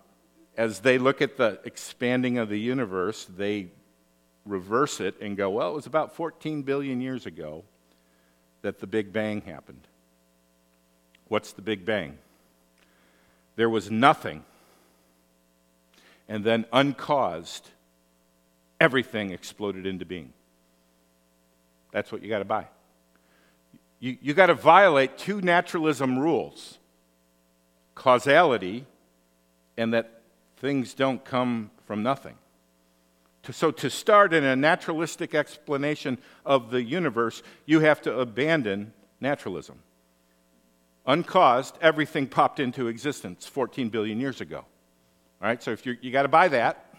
as 0.57 0.80
they 0.80 0.99
look 0.99 1.23
at 1.23 1.37
the 1.37 1.61
expanding 1.64 2.38
of 2.38 2.49
the 2.49 2.59
universe, 2.59 3.25
they 3.25 3.69
reverse 4.45 5.00
it 5.00 5.21
and 5.21 5.37
go, 5.37 5.50
well, 5.50 5.71
it 5.71 5.75
was 5.75 5.87
about 5.87 6.14
14 6.14 6.62
billion 6.62 7.00
years 7.00 7.26
ago 7.26 7.64
that 8.62 8.80
the 8.80 8.87
Big 8.87 9.12
Bang 9.12 9.40
happened. 9.42 9.87
What's 11.31 11.53
the 11.53 11.63
Big 11.63 11.85
Bang? 11.85 12.19
There 13.55 13.71
was 13.71 13.89
nothing, 13.89 14.43
and 16.29 16.43
then 16.43 16.67
uncaused, 16.73 17.71
everything 18.81 19.31
exploded 19.31 19.87
into 19.87 20.05
being. 20.05 20.33
That's 21.93 22.11
what 22.11 22.23
you 22.23 22.29
got 22.29 22.41
to 22.41 22.45
buy. 22.45 22.67
You, 24.01 24.19
you 24.21 24.35
got 24.35 24.47
to 24.47 24.55
violate 24.55 25.19
two 25.19 25.41
naturalism 25.41 26.19
rules 26.19 26.79
causality 27.95 28.87
and 29.77 29.95
that 29.95 30.23
things 30.57 30.95
don't 30.95 31.25
come 31.25 31.71
from 31.87 32.03
nothing. 32.03 32.35
So, 33.53 33.71
to 33.71 33.89
start 33.89 34.35
in 34.35 34.43
a 34.43 34.57
naturalistic 34.57 35.33
explanation 35.35 36.19
of 36.45 36.73
the 36.73 36.83
universe, 36.83 37.45
you 37.67 37.81
have 37.81 38.03
to 38.03 38.19
abandon 38.19 38.93
naturalism. 39.21 39.79
Uncaused, 41.11 41.76
everything 41.81 42.29
popped 42.29 42.61
into 42.61 42.87
existence 42.87 43.45
14 43.45 43.88
billion 43.88 44.21
years 44.21 44.40
ago. 44.40 44.59
All 44.59 45.49
right, 45.49 45.61
so 45.61 45.73
if 45.73 45.85
you 45.85 45.97
you 46.00 46.12
got 46.12 46.23
to 46.23 46.29
buy 46.29 46.47
that. 46.47 46.95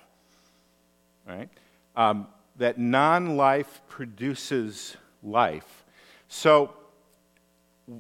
All 1.30 1.38
right, 1.38 1.50
um, 1.96 2.28
that 2.58 2.78
non 2.78 3.38
life 3.38 3.82
produces 3.88 4.98
life. 5.24 5.86
So, 6.28 6.74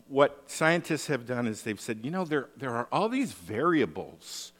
what 0.10 0.44
scientists 0.48 1.08
have 1.08 1.25
done 1.25 1.48
is 1.48 1.63
they've 1.63 1.80
said, 1.80 2.01
you 2.03 2.12
know, 2.12 2.25
there, 2.25 2.50
there 2.58 2.72
are 2.72 2.89
all 2.91 3.08
these 3.08 3.32
variables 3.32 4.51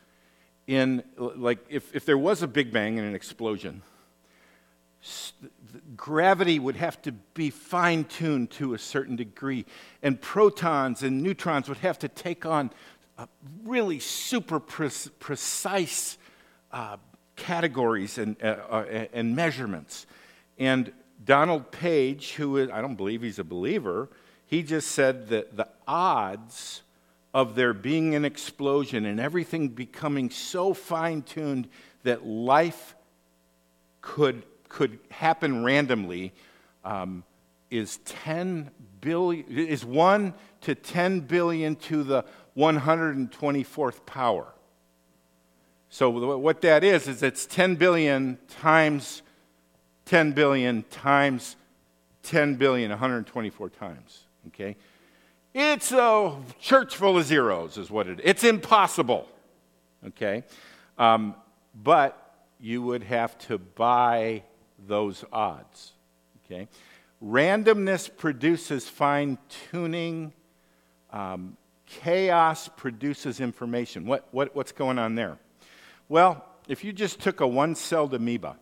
in, 0.68 1.04
like, 1.18 1.60
if, 1.68 1.94
if 1.94 2.06
there 2.06 2.18
was 2.18 2.42
a 2.44 2.48
Big 2.48 2.72
Bang 2.72 2.98
and 2.98 3.06
an 3.06 3.16
explosion, 3.16 3.82
gravity 5.96 6.60
would 6.60 6.76
have 6.76 7.02
to 7.04 7.12
be 7.12 7.50
fine 7.50 8.06
tuned 8.06 8.52
to 8.52 8.74
a 8.74 8.80
certain 8.80 9.16
degree, 9.16 9.66
and 10.02 10.20
protons 10.20 11.04
and 11.04 11.22
neutrons 11.22 11.70
would 11.70 11.80
have 11.80 12.00
to 12.00 12.08
take 12.08 12.46
on 12.46 12.72
really 13.64 14.00
super 14.00 14.60
pre- 14.60 14.90
precise 15.20 16.18
uh, 16.72 16.98
categories 17.36 18.18
and, 18.18 18.36
uh, 18.44 18.58
uh, 18.70 19.06
and 19.14 19.36
measurements. 19.36 20.06
And 20.58 20.92
Donald 21.24 21.72
Page, 21.72 22.34
who 22.34 22.58
is, 22.58 22.70
I 22.70 22.82
don't 22.82 22.96
believe 22.96 23.22
he's 23.22 23.40
a 23.40 23.44
believer, 23.44 24.10
he 24.46 24.64
just 24.64 24.92
said 24.92 25.30
that 25.30 25.56
the 25.56 25.68
odds 25.88 26.82
of 27.34 27.56
there 27.56 27.74
being 27.74 28.16
an 28.16 28.26
explosion 28.26 29.06
and 29.06 29.20
everything 29.20 29.70
becoming 29.70 30.30
so 30.30 30.74
fine 30.74 31.22
tuned 31.22 31.70
that 32.04 32.26
life 32.26 32.96
could, 34.02 34.44
could 34.72 35.00
happen 35.10 35.64
randomly 35.64 36.34
um, 36.86 37.24
is 37.70 37.98
10 38.06 38.72
billion, 39.02 39.46
is 39.50 39.84
1 39.84 40.34
to 40.62 40.76
10 40.76 41.20
billion 41.22 41.76
to 41.76 42.04
the 42.04 42.24
124th 42.58 44.06
power. 44.06 44.48
So 45.90 46.10
what 46.38 46.62
that 46.62 46.86
is 46.86 47.08
is 47.08 47.22
it's 47.22 47.46
10 47.46 47.76
billion 47.76 48.38
times 48.48 49.22
10 50.06 50.32
billion 50.32 50.84
times 50.84 51.58
10 52.24 52.56
billion 52.56 52.92
124 52.92 53.70
times, 53.70 54.26
okay? 54.48 54.78
It's 55.54 55.92
a 55.92 56.36
church 56.60 56.96
full 56.96 57.18
of 57.18 57.26
zeros 57.26 57.78
is 57.78 57.92
what 57.92 58.08
it 58.08 58.20
is. 58.20 58.26
It's 58.26 58.44
impossible, 58.44 59.28
okay? 60.08 60.44
Um, 60.98 61.36
but 61.76 62.18
you 62.60 62.82
would 62.82 63.04
have 63.04 63.38
to 63.40 63.58
buy 63.58 64.44
those 64.88 65.24
odds, 65.32 65.94
okay? 66.46 66.68
Randomness 67.24 68.10
produces 68.16 68.88
fine 68.88 69.38
tuning. 69.70 70.34
Um, 71.12 71.58
chaos 71.86 72.70
produces 72.70 73.40
information. 73.40 74.06
What, 74.06 74.28
what, 74.32 74.56
what's 74.56 74.72
going 74.72 74.98
on 74.98 75.16
there? 75.16 75.38
Well, 76.10 76.46
if 76.68 76.84
you 76.84 76.94
just 76.94 77.20
took 77.20 77.42
a 77.42 77.48
one 77.48 77.76
celled 77.76 78.14
amoeba 78.14 78.58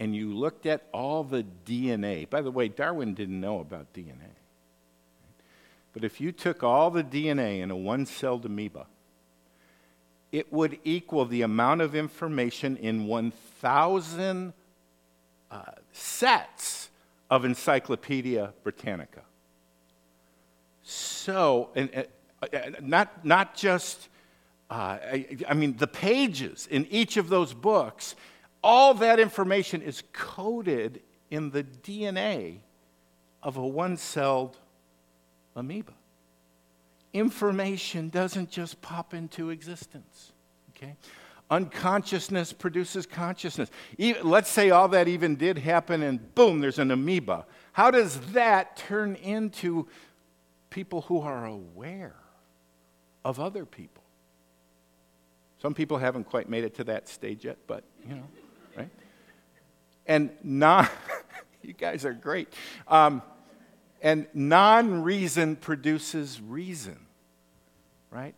and 0.00 0.14
you 0.14 0.34
looked 0.34 0.66
at 0.66 0.86
all 0.92 1.24
the 1.24 1.44
DNA, 1.64 2.28
by 2.28 2.42
the 2.42 2.50
way, 2.50 2.68
Darwin 2.68 3.14
didn't 3.14 3.40
know 3.40 3.60
about 3.60 3.92
DNA. 3.92 4.34
But 5.92 6.04
if 6.04 6.20
you 6.20 6.32
took 6.32 6.62
all 6.62 6.90
the 6.90 7.04
DNA 7.04 7.60
in 7.60 7.70
a 7.70 7.76
one 7.76 8.04
celled 8.04 8.44
amoeba, 8.44 8.86
it 10.34 10.52
would 10.52 10.80
equal 10.82 11.24
the 11.26 11.42
amount 11.42 11.80
of 11.80 11.94
information 11.94 12.76
in 12.78 13.06
1,000 13.06 14.52
uh, 15.48 15.62
sets 15.92 16.90
of 17.30 17.44
Encyclopedia 17.44 18.52
Britannica. 18.64 19.22
So, 20.82 21.70
and, 21.76 21.88
uh, 22.42 22.48
not, 22.82 23.24
not 23.24 23.54
just 23.54 24.08
uh, 24.68 24.74
I, 24.74 25.38
I 25.48 25.54
mean, 25.54 25.76
the 25.76 25.86
pages 25.86 26.66
in 26.68 26.88
each 26.90 27.16
of 27.16 27.28
those 27.28 27.54
books, 27.54 28.16
all 28.60 28.92
that 28.94 29.20
information 29.20 29.82
is 29.82 30.02
coded 30.12 31.00
in 31.30 31.50
the 31.50 31.62
DNA 31.62 32.56
of 33.40 33.56
a 33.56 33.64
one 33.64 33.96
celled 33.96 34.58
amoeba. 35.54 35.92
Information 37.14 38.08
doesn't 38.08 38.50
just 38.50 38.82
pop 38.82 39.14
into 39.14 39.50
existence, 39.50 40.32
okay? 40.76 40.96
Unconsciousness 41.48 42.52
produces 42.52 43.06
consciousness. 43.06 43.70
Even, 43.98 44.28
let's 44.28 44.50
say 44.50 44.70
all 44.70 44.88
that 44.88 45.06
even 45.06 45.36
did 45.36 45.56
happen 45.56 46.02
and 46.02 46.34
boom, 46.34 46.60
there's 46.60 46.80
an 46.80 46.90
amoeba. 46.90 47.46
How 47.72 47.92
does 47.92 48.18
that 48.32 48.76
turn 48.76 49.14
into 49.14 49.86
people 50.70 51.02
who 51.02 51.20
are 51.20 51.46
aware 51.46 52.16
of 53.24 53.38
other 53.38 53.64
people? 53.64 54.02
Some 55.62 55.72
people 55.72 55.98
haven't 55.98 56.24
quite 56.24 56.48
made 56.48 56.64
it 56.64 56.74
to 56.74 56.84
that 56.84 57.08
stage 57.08 57.44
yet, 57.44 57.58
but 57.68 57.84
you 58.08 58.16
know, 58.16 58.28
right? 58.76 58.90
And 60.06 60.30
non, 60.42 60.88
you 61.62 61.74
guys 61.74 62.04
are 62.04 62.12
great. 62.12 62.52
Um, 62.88 63.22
and 64.04 64.26
non 64.34 65.02
reason 65.02 65.56
produces 65.56 66.40
reason, 66.40 66.98
right? 68.10 68.34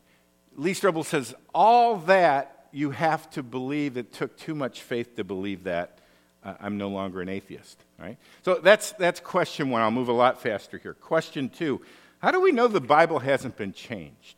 Lee 0.54 0.72
Strobel 0.72 1.04
says, 1.04 1.34
all 1.52 1.96
that 1.98 2.68
you 2.72 2.92
have 2.92 3.28
to 3.30 3.42
believe, 3.42 3.96
it 3.96 4.12
took 4.12 4.38
too 4.38 4.54
much 4.54 4.80
faith 4.80 5.16
to 5.16 5.24
believe 5.24 5.64
that. 5.64 5.98
Uh, 6.42 6.54
I'm 6.60 6.78
no 6.78 6.88
longer 6.88 7.20
an 7.20 7.28
atheist, 7.28 7.82
right? 7.98 8.16
So 8.42 8.54
that's, 8.62 8.92
that's 8.92 9.18
question 9.18 9.68
one. 9.68 9.82
I'll 9.82 9.90
move 9.90 10.08
a 10.08 10.12
lot 10.12 10.40
faster 10.40 10.78
here. 10.78 10.94
Question 10.94 11.48
two 11.50 11.82
How 12.20 12.30
do 12.30 12.40
we 12.40 12.52
know 12.52 12.68
the 12.68 12.80
Bible 12.80 13.18
hasn't 13.18 13.56
been 13.56 13.72
changed? 13.72 14.36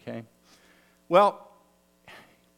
Okay? 0.00 0.22
Well, 1.08 1.48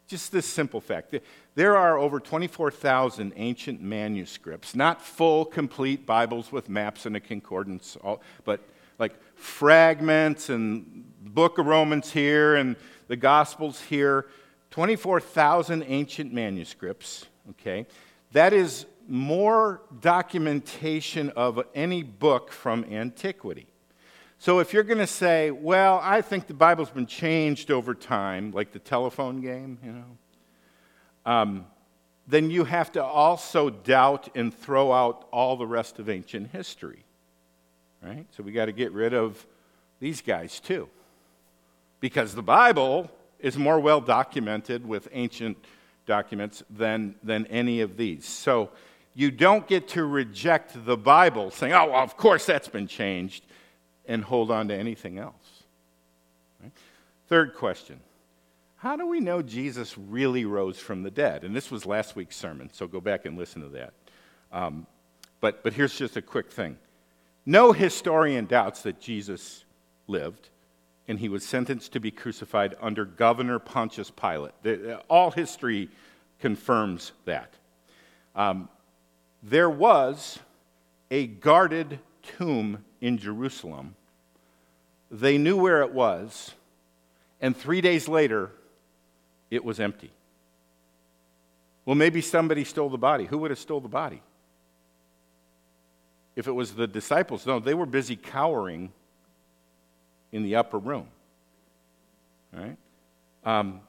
just 0.08 0.32
this 0.32 0.46
simple 0.46 0.80
fact 0.80 1.14
there 1.56 1.76
are 1.76 1.98
over 1.98 2.20
24,000 2.20 3.32
ancient 3.34 3.82
manuscripts, 3.82 4.76
not 4.76 5.02
full, 5.02 5.44
complete 5.44 6.06
Bibles 6.06 6.52
with 6.52 6.68
maps 6.68 7.06
and 7.06 7.16
a 7.16 7.20
concordance, 7.20 7.96
but 8.44 8.60
like 8.98 9.14
fragments 9.34 10.50
and 10.50 11.04
book 11.22 11.58
of 11.58 11.66
Romans 11.66 12.12
here 12.12 12.54
and 12.56 12.76
the 13.08 13.16
Gospels 13.16 13.80
here. 13.80 14.26
24,000 14.70 15.82
ancient 15.86 16.34
manuscripts, 16.34 17.24
okay? 17.50 17.86
That 18.32 18.52
is 18.52 18.84
more 19.08 19.80
documentation 20.00 21.30
of 21.30 21.64
any 21.74 22.02
book 22.02 22.52
from 22.52 22.84
antiquity. 22.84 23.66
So 24.38 24.58
if 24.58 24.74
you're 24.74 24.82
going 24.82 24.98
to 24.98 25.06
say, 25.06 25.50
well, 25.50 26.00
I 26.02 26.20
think 26.20 26.48
the 26.48 26.54
Bible's 26.54 26.90
been 26.90 27.06
changed 27.06 27.70
over 27.70 27.94
time, 27.94 28.50
like 28.50 28.72
the 28.72 28.78
telephone 28.78 29.40
game, 29.40 29.78
you 29.82 29.92
know, 29.92 30.18
um, 31.26 31.66
then 32.28 32.50
you 32.50 32.64
have 32.64 32.92
to 32.92 33.04
also 33.04 33.68
doubt 33.68 34.28
and 34.34 34.54
throw 34.54 34.92
out 34.92 35.28
all 35.32 35.56
the 35.56 35.66
rest 35.66 35.98
of 35.98 36.08
ancient 36.08 36.50
history. 36.50 37.04
Right? 38.02 38.26
So 38.36 38.42
we 38.42 38.52
got 38.52 38.66
to 38.66 38.72
get 38.72 38.92
rid 38.92 39.12
of 39.12 39.44
these 40.00 40.22
guys 40.22 40.60
too. 40.60 40.88
Because 42.00 42.34
the 42.34 42.42
Bible 42.42 43.10
is 43.40 43.58
more 43.58 43.80
well 43.80 44.00
documented 44.00 44.86
with 44.86 45.08
ancient 45.12 45.58
documents 46.06 46.62
than, 46.70 47.16
than 47.22 47.46
any 47.46 47.80
of 47.80 47.96
these. 47.96 48.24
So 48.24 48.70
you 49.14 49.30
don't 49.30 49.66
get 49.66 49.88
to 49.88 50.04
reject 50.04 50.84
the 50.84 50.96
Bible 50.96 51.50
saying, 51.50 51.72
oh, 51.72 51.90
well, 51.90 52.02
of 52.02 52.16
course 52.16 52.46
that's 52.46 52.68
been 52.68 52.86
changed 52.86 53.44
and 54.06 54.22
hold 54.22 54.50
on 54.50 54.68
to 54.68 54.74
anything 54.74 55.18
else. 55.18 55.64
Right? 56.62 56.72
Third 57.28 57.54
question 57.54 58.00
How 58.86 58.94
do 58.94 59.04
we 59.04 59.18
know 59.18 59.42
Jesus 59.42 59.98
really 59.98 60.44
rose 60.44 60.78
from 60.78 61.02
the 61.02 61.10
dead? 61.10 61.42
And 61.42 61.56
this 61.56 61.72
was 61.72 61.86
last 61.86 62.14
week's 62.14 62.36
sermon, 62.36 62.70
so 62.72 62.86
go 62.86 63.00
back 63.00 63.24
and 63.24 63.36
listen 63.36 63.60
to 63.62 63.68
that. 63.70 63.94
Um, 64.52 64.86
but, 65.40 65.64
but 65.64 65.72
here's 65.72 65.98
just 65.98 66.16
a 66.16 66.22
quick 66.22 66.52
thing 66.52 66.78
no 67.44 67.72
historian 67.72 68.46
doubts 68.46 68.82
that 68.82 69.00
Jesus 69.00 69.64
lived 70.06 70.50
and 71.08 71.18
he 71.18 71.28
was 71.28 71.44
sentenced 71.44 71.94
to 71.94 72.00
be 72.00 72.12
crucified 72.12 72.76
under 72.80 73.04
Governor 73.04 73.58
Pontius 73.58 74.12
Pilate. 74.12 74.52
All 75.10 75.32
history 75.32 75.88
confirms 76.38 77.10
that. 77.24 77.54
Um, 78.36 78.68
there 79.42 79.68
was 79.68 80.38
a 81.10 81.26
guarded 81.26 81.98
tomb 82.22 82.84
in 83.00 83.18
Jerusalem. 83.18 83.96
They 85.10 85.38
knew 85.38 85.56
where 85.56 85.82
it 85.82 85.90
was, 85.90 86.54
and 87.40 87.56
three 87.56 87.80
days 87.80 88.06
later, 88.06 88.52
it 89.50 89.64
was 89.64 89.80
empty. 89.80 90.10
Well, 91.84 91.94
maybe 91.94 92.20
somebody 92.20 92.64
stole 92.64 92.88
the 92.88 92.98
body. 92.98 93.26
Who 93.26 93.38
would 93.38 93.50
have 93.50 93.60
stole 93.60 93.80
the 93.80 93.88
body? 93.88 94.20
If 96.34 96.48
it 96.48 96.52
was 96.52 96.74
the 96.74 96.86
disciples, 96.86 97.46
no, 97.46 97.60
they 97.60 97.74
were 97.74 97.86
busy 97.86 98.16
cowering 98.16 98.92
in 100.32 100.42
the 100.42 100.56
upper 100.56 100.78
room. 100.78 101.08
Right? 102.52 102.76
Um, 103.44 103.80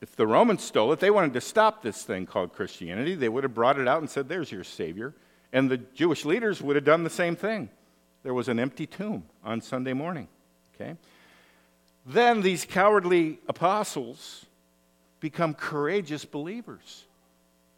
if 0.00 0.14
the 0.14 0.26
Romans 0.26 0.62
stole 0.62 0.92
it, 0.92 1.00
they 1.00 1.10
wanted 1.10 1.32
to 1.34 1.40
stop 1.40 1.82
this 1.82 2.02
thing 2.02 2.26
called 2.26 2.52
Christianity. 2.52 3.14
They 3.14 3.28
would 3.28 3.44
have 3.44 3.54
brought 3.54 3.78
it 3.78 3.88
out 3.88 4.00
and 4.00 4.08
said, 4.08 4.28
There's 4.28 4.52
your 4.52 4.64
Savior. 4.64 5.14
And 5.52 5.70
the 5.70 5.78
Jewish 5.78 6.24
leaders 6.24 6.62
would 6.62 6.76
have 6.76 6.84
done 6.84 7.02
the 7.02 7.10
same 7.10 7.34
thing. 7.34 7.70
There 8.22 8.34
was 8.34 8.48
an 8.48 8.58
empty 8.58 8.86
tomb 8.86 9.24
on 9.42 9.60
Sunday 9.60 9.92
morning. 9.92 10.28
Okay? 10.74 10.96
Then 12.06 12.42
these 12.42 12.64
cowardly 12.64 13.40
apostles 13.48 14.46
become 15.20 15.54
courageous 15.54 16.24
believers. 16.24 17.04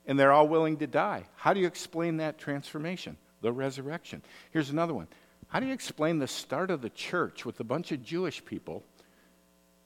And 0.06 0.18
they're 0.18 0.32
all 0.32 0.48
willing 0.48 0.78
to 0.78 0.86
die. 0.86 1.26
How 1.36 1.52
do 1.52 1.60
you 1.60 1.66
explain 1.66 2.16
that 2.16 2.38
transformation? 2.38 3.16
The 3.40 3.52
resurrection. 3.52 4.22
Here's 4.50 4.70
another 4.70 4.94
one. 4.94 5.08
How 5.48 5.60
do 5.60 5.66
you 5.66 5.72
explain 5.72 6.18
the 6.18 6.26
start 6.26 6.70
of 6.70 6.80
the 6.80 6.90
church 6.90 7.44
with 7.44 7.60
a 7.60 7.64
bunch 7.64 7.92
of 7.92 8.02
Jewish 8.02 8.44
people 8.44 8.82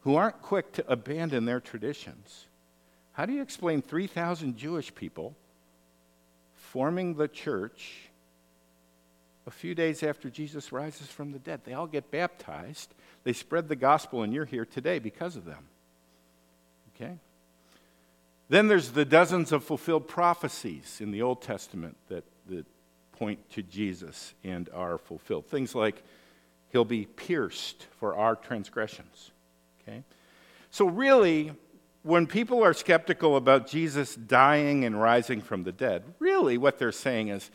who 0.03 0.15
aren't 0.15 0.41
quick 0.43 0.73
to 0.75 0.91
abandon 0.91 1.45
their 1.45 1.61
traditions? 1.61 2.47
How 3.13 3.27
do 3.27 3.33
you 3.33 3.43
explain 3.43 3.83
3,000 3.83 4.57
Jewish 4.57 4.95
people 4.95 5.35
forming 6.55 7.15
the 7.15 7.29
church 7.29 8.11
a 9.47 9.51
few 9.51 9.75
days 9.75 10.03
after 10.03 10.29
Jesus 10.29 10.73
rises 10.73 11.07
from 11.07 11.33
the 11.33 11.39
dead. 11.39 11.61
They 11.65 11.75
all 11.75 11.87
get 11.87 12.11
baptized. 12.11 12.93
They 13.25 13.33
spread 13.33 13.69
the 13.69 13.77
gospel, 13.77 14.23
and 14.23 14.33
you're 14.33 14.45
here 14.45 14.65
today 14.65 14.99
because 14.99 15.37
of 15.37 15.45
them. 15.45 15.69
Okay? 16.95 17.17
Then 18.49 18.69
there's 18.69 18.91
the 18.91 19.05
dozens 19.05 19.53
of 19.53 19.65
fulfilled 19.65 20.07
prophecies 20.07 20.99
in 21.01 21.11
the 21.11 21.23
Old 21.23 21.43
Testament 21.43 21.97
that, 22.09 22.25
that 22.49 22.67
point 23.13 23.51
to 23.51 23.63
Jesus 23.63 24.35
and 24.45 24.69
are 24.73 24.99
fulfilled. 24.99 25.47
Things 25.47 25.75
like 25.75 26.03
he'll 26.71 26.85
be 26.85 27.07
pierced 27.07 27.87
for 27.99 28.15
our 28.15 28.37
transgressions. 28.37 29.31
Okay? 29.83 30.05
So, 30.71 30.87
really, 30.87 31.53
when 32.03 32.27
people 32.27 32.63
are 32.63 32.73
skeptical 32.73 33.37
about 33.37 33.67
Jesus 33.67 34.15
dying 34.15 34.85
and 34.85 35.01
rising 35.01 35.41
from 35.41 35.65
the 35.65 35.73
dead, 35.73 36.05
really 36.21 36.57
what 36.57 36.79
they're 36.79 36.93
saying 36.93 37.29
is, 37.29 37.51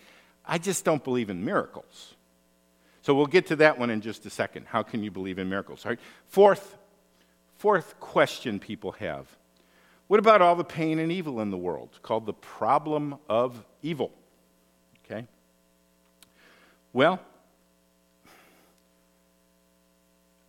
I 0.46 0.58
just 0.58 0.84
don't 0.84 1.04
believe 1.04 1.30
in 1.30 1.46
miracles. 1.46 2.16
So 3.02 3.16
we'll 3.16 3.28
get 3.28 3.48
to 3.48 3.56
that 3.58 3.80
one 3.80 3.90
in 3.90 4.02
just 4.02 4.26
a 4.26 4.30
second. 4.30 4.68
How 4.68 4.84
can 4.84 5.04
you 5.04 5.12
believe 5.12 5.40
in 5.40 5.50
miracles? 5.50 5.86
All 5.86 5.92
right. 5.92 6.00
Fourth, 6.28 6.78
fourth 7.58 8.00
question 8.00 8.60
people 8.60 8.92
have. 8.94 9.28
What 10.12 10.20
about 10.20 10.42
all 10.42 10.58
the 10.58 10.66
pain 10.66 11.00
and 11.00 11.10
evil 11.10 11.40
in 11.40 11.52
the 11.52 11.58
world? 11.58 11.98
called 12.02 12.26
the 12.26 12.34
problem 12.34 13.16
of 13.30 13.64
evil. 13.82 14.12
Okay? 15.06 15.26
Well, 16.92 17.22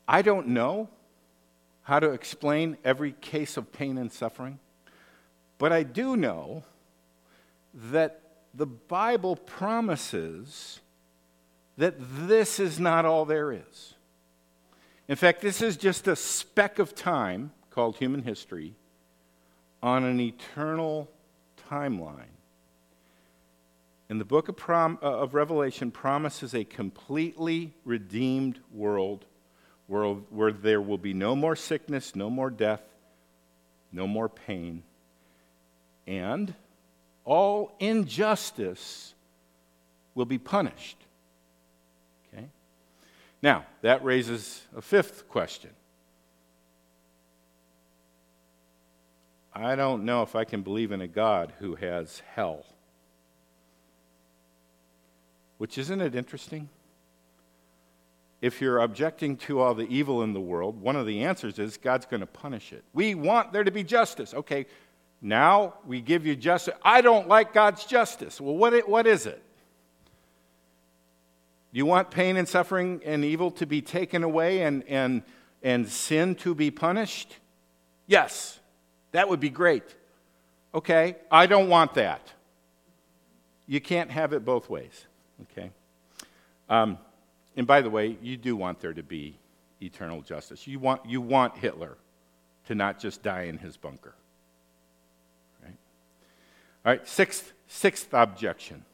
I 0.08 0.20
don't 0.22 0.48
know 0.48 0.88
how 1.82 2.00
to 2.00 2.10
explain 2.10 2.76
every 2.84 3.12
case 3.12 3.56
of 3.56 3.72
pain 3.72 3.98
and 3.98 4.10
suffering, 4.10 4.58
but 5.58 5.70
I 5.70 5.84
do 5.84 6.16
know 6.16 6.64
that 7.72 8.20
the 8.52 8.66
Bible 8.66 9.36
promises 9.36 10.80
that 11.76 11.94
this 12.26 12.58
is 12.58 12.80
not 12.80 13.04
all 13.04 13.24
there 13.24 13.52
is. 13.52 13.94
In 15.06 15.14
fact, 15.14 15.40
this 15.40 15.62
is 15.62 15.76
just 15.76 16.08
a 16.08 16.16
speck 16.16 16.80
of 16.80 16.96
time 16.96 17.52
called 17.70 17.98
human 17.98 18.24
history 18.24 18.74
on 19.82 20.04
an 20.04 20.20
eternal 20.20 21.10
timeline. 21.70 22.26
And 24.08 24.20
the 24.20 24.24
book 24.24 24.48
of, 24.48 24.56
prom- 24.56 24.98
uh, 25.02 25.06
of 25.06 25.34
Revelation 25.34 25.90
promises 25.90 26.54
a 26.54 26.64
completely 26.64 27.72
redeemed 27.84 28.60
world 28.72 29.24
where, 29.86 30.04
where 30.04 30.52
there 30.52 30.80
will 30.80 30.98
be 30.98 31.14
no 31.14 31.34
more 31.34 31.56
sickness, 31.56 32.14
no 32.14 32.30
more 32.30 32.50
death, 32.50 32.82
no 33.90 34.06
more 34.06 34.28
pain, 34.28 34.82
and 36.06 36.54
all 37.24 37.74
injustice 37.78 39.14
will 40.14 40.24
be 40.24 40.38
punished. 40.38 40.96
Okay? 42.32 42.46
Now, 43.42 43.64
that 43.82 44.04
raises 44.04 44.62
a 44.76 44.82
fifth 44.82 45.28
question. 45.28 45.70
I 49.54 49.74
don't 49.76 50.04
know 50.04 50.22
if 50.22 50.34
I 50.34 50.44
can 50.44 50.62
believe 50.62 50.92
in 50.92 51.00
a 51.00 51.08
God 51.08 51.52
who 51.58 51.74
has 51.76 52.22
hell. 52.34 52.64
Which 55.58 55.78
isn't 55.78 56.00
it 56.00 56.14
interesting? 56.14 56.68
if 58.42 58.60
you're 58.60 58.80
objecting 58.80 59.36
to 59.36 59.60
all 59.60 59.72
the 59.72 59.86
evil 59.86 60.24
in 60.24 60.32
the 60.32 60.40
world, 60.40 60.80
one 60.82 60.96
of 60.96 61.06
the 61.06 61.22
answers 61.22 61.60
is 61.60 61.76
God's 61.76 62.06
going 62.06 62.20
to 62.20 62.26
punish 62.26 62.72
it. 62.72 62.82
We 62.92 63.14
want 63.14 63.52
there 63.52 63.62
to 63.62 63.70
be 63.70 63.84
justice. 63.84 64.34
Okay, 64.34 64.66
now 65.22 65.74
we 65.86 66.00
give 66.00 66.26
you 66.26 66.34
justice. 66.34 66.74
I 66.82 67.00
don't 67.00 67.28
like 67.28 67.54
God's 67.54 67.84
justice. 67.84 68.40
Well, 68.40 68.56
what, 68.56 68.88
what 68.88 69.06
is 69.06 69.26
it? 69.26 69.40
You 71.70 71.86
want 71.86 72.10
pain 72.10 72.36
and 72.36 72.48
suffering 72.48 73.00
and 73.04 73.24
evil 73.24 73.52
to 73.52 73.64
be 73.64 73.80
taken 73.80 74.24
away 74.24 74.62
and, 74.62 74.82
and, 74.88 75.22
and 75.62 75.88
sin 75.88 76.34
to 76.36 76.52
be 76.52 76.72
punished? 76.72 77.36
Yes, 78.08 78.58
that 79.12 79.28
would 79.28 79.40
be 79.40 79.50
great. 79.50 79.84
Okay, 80.74 81.16
I 81.30 81.46
don't 81.46 81.68
want 81.68 81.94
that. 81.94 82.32
You 83.66 83.80
can't 83.80 84.10
have 84.10 84.32
it 84.32 84.44
both 84.44 84.68
ways. 84.68 85.06
Okay? 85.42 85.70
Um, 86.68 86.98
and 87.56 87.66
by 87.66 87.82
the 87.82 87.90
way, 87.90 88.16
you 88.22 88.36
do 88.36 88.56
want 88.56 88.80
there 88.80 88.94
to 88.94 89.02
be 89.02 89.36
eternal 89.80 90.22
justice. 90.22 90.66
You 90.66 90.78
want, 90.78 91.04
you 91.06 91.20
want 91.20 91.56
Hitler 91.58 91.96
to 92.66 92.74
not 92.74 92.98
just 92.98 93.22
die 93.22 93.42
in 93.42 93.58
his 93.58 93.76
bunker. 93.76 94.14
Right? 95.62 95.76
All 96.86 96.92
right, 96.92 97.06
sixth, 97.06 97.52
sixth 97.68 98.12
objection. 98.12 98.84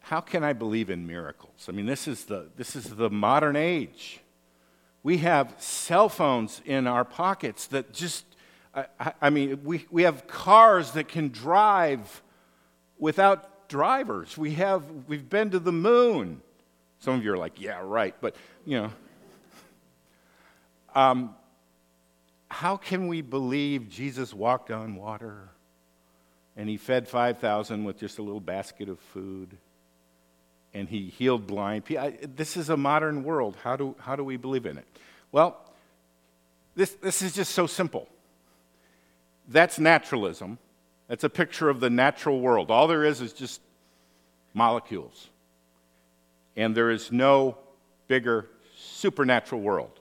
How 0.00 0.20
can 0.20 0.44
I 0.44 0.52
believe 0.52 0.90
in 0.90 1.06
miracles? 1.06 1.66
I 1.68 1.72
mean, 1.72 1.86
this 1.86 2.08
is 2.08 2.24
the, 2.24 2.48
this 2.56 2.76
is 2.76 2.84
the 2.84 3.10
modern 3.10 3.56
age. 3.56 4.20
We 5.02 5.18
have 5.18 5.54
cell 5.58 6.08
phones 6.08 6.62
in 6.64 6.86
our 6.86 7.04
pockets 7.04 7.66
that 7.68 7.92
just, 7.92 8.24
I, 8.74 9.12
I 9.20 9.30
mean, 9.30 9.64
we, 9.64 9.86
we 9.90 10.02
have 10.04 10.26
cars 10.26 10.92
that 10.92 11.08
can 11.08 11.28
drive 11.28 12.22
without 12.98 13.68
drivers. 13.68 14.38
We 14.38 14.52
have, 14.54 14.84
we've 15.08 15.28
been 15.28 15.50
to 15.50 15.58
the 15.58 15.72
moon. 15.72 16.40
Some 17.00 17.14
of 17.14 17.24
you 17.24 17.32
are 17.32 17.36
like, 17.36 17.60
yeah, 17.60 17.80
right. 17.82 18.14
But, 18.20 18.36
you 18.64 18.80
know, 18.80 18.92
um, 20.94 21.34
how 22.48 22.76
can 22.76 23.08
we 23.08 23.22
believe 23.22 23.88
Jesus 23.88 24.32
walked 24.32 24.70
on 24.70 24.94
water 24.94 25.48
and 26.56 26.68
he 26.68 26.76
fed 26.76 27.08
5,000 27.08 27.82
with 27.84 27.98
just 27.98 28.18
a 28.18 28.22
little 28.22 28.40
basket 28.40 28.88
of 28.88 29.00
food 29.00 29.56
and 30.74 30.88
he 30.88 31.08
healed 31.08 31.46
blind 31.46 31.84
people? 31.84 32.12
This 32.36 32.56
is 32.56 32.70
a 32.70 32.76
modern 32.76 33.24
world. 33.24 33.56
How 33.62 33.76
do, 33.76 33.94
how 33.98 34.16
do 34.16 34.24
we 34.24 34.36
believe 34.36 34.66
in 34.66 34.78
it? 34.78 34.86
Well, 35.30 35.58
this, 36.74 36.92
this 36.94 37.22
is 37.22 37.34
just 37.34 37.52
so 37.52 37.66
simple. 37.66 38.08
That's 39.48 39.78
naturalism. 39.78 40.58
That's 41.08 41.24
a 41.24 41.30
picture 41.30 41.68
of 41.68 41.80
the 41.80 41.90
natural 41.90 42.40
world. 42.40 42.70
All 42.70 42.86
there 42.86 43.04
is 43.04 43.20
is 43.20 43.32
just 43.32 43.60
molecules. 44.54 45.28
And 46.56 46.74
there 46.74 46.90
is 46.90 47.12
no 47.12 47.58
bigger 48.08 48.48
supernatural 48.76 49.60
world. 49.60 49.98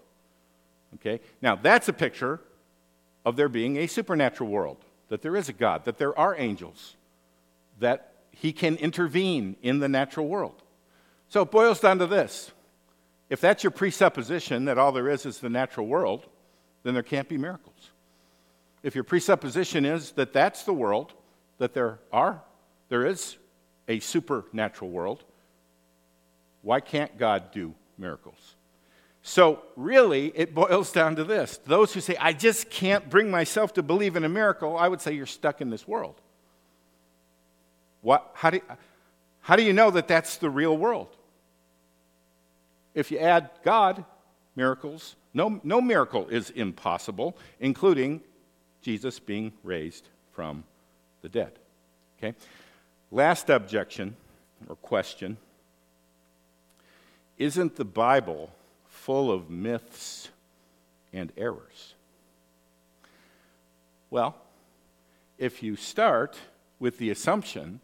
Okay? 0.95 1.21
Now, 1.41 1.55
that's 1.55 1.87
a 1.87 1.93
picture 1.93 2.39
of 3.25 3.35
there 3.35 3.49
being 3.49 3.77
a 3.77 3.87
supernatural 3.87 4.49
world, 4.49 4.77
that 5.09 5.21
there 5.21 5.35
is 5.35 5.49
a 5.49 5.53
God, 5.53 5.85
that 5.85 5.97
there 5.97 6.17
are 6.17 6.35
angels, 6.37 6.95
that 7.79 8.13
He 8.31 8.51
can 8.51 8.75
intervene 8.77 9.55
in 9.61 9.79
the 9.79 9.89
natural 9.89 10.27
world. 10.27 10.60
So 11.31 11.41
it 11.41 11.51
boils 11.51 11.79
down 11.79 11.99
to 11.99 12.07
this 12.07 12.51
if 13.29 13.41
that's 13.41 13.63
your 13.63 13.71
presupposition 13.71 14.65
that 14.65 14.77
all 14.77 14.91
there 14.91 15.09
is 15.09 15.25
is 15.25 15.39
the 15.39 15.49
natural 15.49 15.87
world, 15.87 16.25
then 16.83 16.93
there 16.93 17.03
can't 17.03 17.27
be 17.27 17.37
miracles 17.37 17.91
if 18.83 18.95
your 18.95 19.03
presupposition 19.03 19.85
is 19.85 20.11
that 20.13 20.33
that's 20.33 20.63
the 20.63 20.73
world, 20.73 21.13
that 21.59 21.73
there 21.73 21.99
are, 22.11 22.41
there 22.89 23.05
is 23.05 23.37
a 23.87 23.99
supernatural 23.99 24.89
world, 24.89 25.23
why 26.61 26.79
can't 26.79 27.17
God 27.17 27.51
do 27.51 27.73
miracles? 27.97 28.55
So, 29.23 29.61
really, 29.75 30.31
it 30.35 30.55
boils 30.55 30.91
down 30.91 31.15
to 31.17 31.23
this. 31.23 31.59
Those 31.65 31.93
who 31.93 32.01
say, 32.01 32.15
I 32.17 32.33
just 32.33 32.71
can't 32.71 33.07
bring 33.07 33.29
myself 33.29 33.73
to 33.73 33.83
believe 33.83 34.15
in 34.15 34.23
a 34.23 34.29
miracle, 34.29 34.75
I 34.75 34.87
would 34.87 34.99
say 34.99 35.13
you're 35.13 35.27
stuck 35.27 35.61
in 35.61 35.69
this 35.69 35.87
world. 35.87 36.15
What, 38.01 38.31
how, 38.33 38.49
do, 38.49 38.61
how 39.41 39.55
do 39.55 39.63
you 39.63 39.73
know 39.73 39.91
that 39.91 40.07
that's 40.07 40.37
the 40.37 40.49
real 40.49 40.75
world? 40.75 41.15
If 42.93 43.11
you 43.11 43.19
add 43.19 43.49
God, 43.63 44.03
miracles, 44.55 45.15
no, 45.33 45.61
no 45.63 45.81
miracle 45.81 46.27
is 46.27 46.49
impossible, 46.49 47.37
including 47.59 48.21
Jesus 48.81 49.19
being 49.19 49.53
raised 49.63 50.07
from 50.33 50.63
the 51.21 51.29
dead. 51.29 51.53
Okay? 52.17 52.35
Last 53.11 53.49
objection 53.49 54.15
or 54.67 54.75
question 54.75 55.37
Isn't 57.37 57.75
the 57.75 57.85
Bible 57.85 58.51
full 58.87 59.31
of 59.31 59.49
myths 59.49 60.29
and 61.13 61.31
errors? 61.37 61.95
Well, 64.09 64.35
if 65.37 65.63
you 65.63 65.75
start 65.75 66.37
with 66.79 66.97
the 66.97 67.09
assumption 67.09 67.79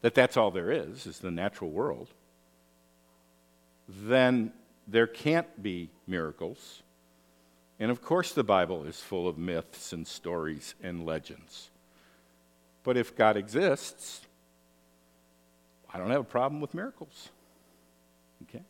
that 0.00 0.14
that's 0.14 0.36
all 0.36 0.50
there 0.50 0.70
is, 0.70 1.06
is 1.06 1.18
the 1.18 1.30
natural 1.30 1.70
world, 1.70 2.08
then 3.88 4.52
there 4.86 5.06
can't 5.06 5.62
be 5.62 5.90
miracles 6.06 6.82
and 7.78 7.90
of 7.90 8.02
course, 8.02 8.32
the 8.32 8.44
Bible 8.44 8.84
is 8.84 9.00
full 9.00 9.28
of 9.28 9.38
myths 9.38 9.92
and 9.92 10.06
stories 10.06 10.74
and 10.82 11.06
legends. 11.06 11.70
But 12.82 12.96
if 12.96 13.14
God 13.14 13.36
exists, 13.36 14.22
I 15.92 15.98
don't 15.98 16.10
have 16.10 16.22
a 16.22 16.24
problem 16.24 16.60
with 16.60 16.74
miracles. 16.74 17.28
Okay? 18.42 18.62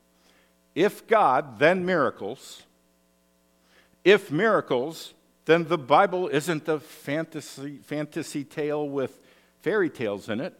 If 0.74 1.06
God, 1.06 1.58
then 1.58 1.86
miracles. 1.86 2.62
If 4.04 4.30
miracles, 4.30 5.14
then 5.46 5.64
the 5.64 5.78
Bible 5.78 6.28
isn't 6.28 6.68
a 6.68 6.78
fantasy, 6.78 7.78
fantasy 7.82 8.44
tale 8.44 8.86
with 8.86 9.22
fairy 9.62 9.88
tales 9.88 10.28
in 10.28 10.40
it. 10.40 10.54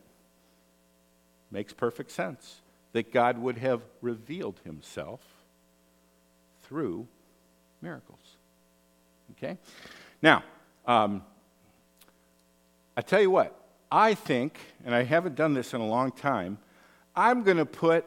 Makes 1.50 1.74
perfect 1.74 2.10
sense 2.10 2.60
that 2.92 3.12
God 3.12 3.38
would 3.38 3.58
have 3.58 3.82
revealed 4.00 4.60
himself 4.64 5.20
through 6.62 7.06
miracles. 7.80 8.36
Okay? 9.32 9.58
Now, 10.22 10.42
um, 10.86 11.22
I 12.96 13.02
tell 13.02 13.20
you 13.20 13.30
what, 13.30 13.54
I 13.90 14.14
think, 14.14 14.58
and 14.84 14.94
I 14.94 15.02
haven't 15.02 15.34
done 15.34 15.54
this 15.54 15.74
in 15.74 15.80
a 15.80 15.86
long 15.86 16.12
time, 16.12 16.58
I'm 17.14 17.42
going 17.42 17.56
to 17.56 17.66
put 17.66 18.04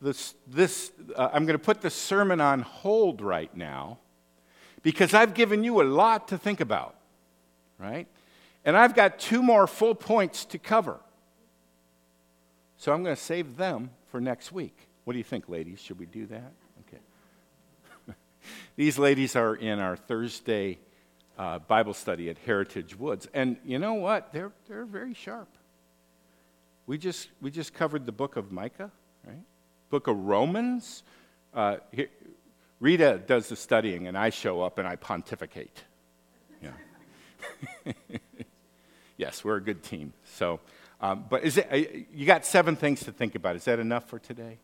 this, 0.00 0.34
this 0.48 0.90
uh, 1.14 1.30
I'm 1.32 1.46
going 1.46 1.58
to 1.58 1.64
put 1.64 1.80
the 1.80 1.90
sermon 1.90 2.40
on 2.40 2.60
hold 2.62 3.20
right 3.20 3.54
now 3.56 3.98
because 4.82 5.14
I've 5.14 5.32
given 5.32 5.62
you 5.62 5.80
a 5.80 5.84
lot 5.84 6.28
to 6.28 6.38
think 6.38 6.60
about, 6.60 6.96
right? 7.78 8.08
And 8.64 8.76
I've 8.76 8.94
got 8.94 9.18
two 9.18 9.42
more 9.42 9.66
full 9.66 9.94
points 9.94 10.44
to 10.46 10.58
cover. 10.58 10.98
So 12.82 12.92
I'm 12.92 13.04
going 13.04 13.14
to 13.14 13.22
save 13.22 13.56
them 13.56 13.90
for 14.08 14.20
next 14.20 14.50
week. 14.50 14.76
What 15.04 15.12
do 15.12 15.18
you 15.18 15.22
think, 15.22 15.48
ladies? 15.48 15.78
Should 15.78 16.00
we 16.00 16.06
do 16.06 16.26
that? 16.26 16.52
Okay. 16.88 16.98
These 18.74 18.98
ladies 18.98 19.36
are 19.36 19.54
in 19.54 19.78
our 19.78 19.94
Thursday 19.96 20.80
uh, 21.38 21.60
Bible 21.60 21.94
study 21.94 22.28
at 22.28 22.38
Heritage 22.38 22.98
Woods. 22.98 23.28
And 23.32 23.56
you 23.64 23.78
know 23.78 23.94
what? 23.94 24.32
They're, 24.32 24.50
they're 24.66 24.84
very 24.84 25.14
sharp. 25.14 25.46
We 26.88 26.98
just, 26.98 27.28
we 27.40 27.52
just 27.52 27.72
covered 27.72 28.04
the 28.04 28.10
book 28.10 28.34
of 28.34 28.50
Micah, 28.50 28.90
right? 29.24 29.44
Book 29.88 30.08
of 30.08 30.16
Romans. 30.16 31.04
Uh, 31.54 31.76
here, 31.92 32.08
Rita 32.80 33.22
does 33.24 33.48
the 33.48 33.54
studying, 33.54 34.08
and 34.08 34.18
I 34.18 34.30
show 34.30 34.60
up 34.60 34.80
and 34.80 34.88
I 34.88 34.96
pontificate. 34.96 35.84
Yeah. 36.60 37.92
yes, 39.16 39.44
we're 39.44 39.58
a 39.58 39.62
good 39.62 39.84
team. 39.84 40.14
So, 40.24 40.58
um, 41.02 41.24
but 41.28 41.42
is 41.42 41.58
it, 41.58 41.68
uh, 41.70 41.76
you 42.14 42.24
got 42.24 42.46
seven 42.46 42.76
things 42.76 43.00
to 43.04 43.12
think 43.12 43.34
about. 43.34 43.56
Is 43.56 43.64
that 43.64 43.80
enough 43.80 44.08
for 44.08 44.20
today? 44.20 44.58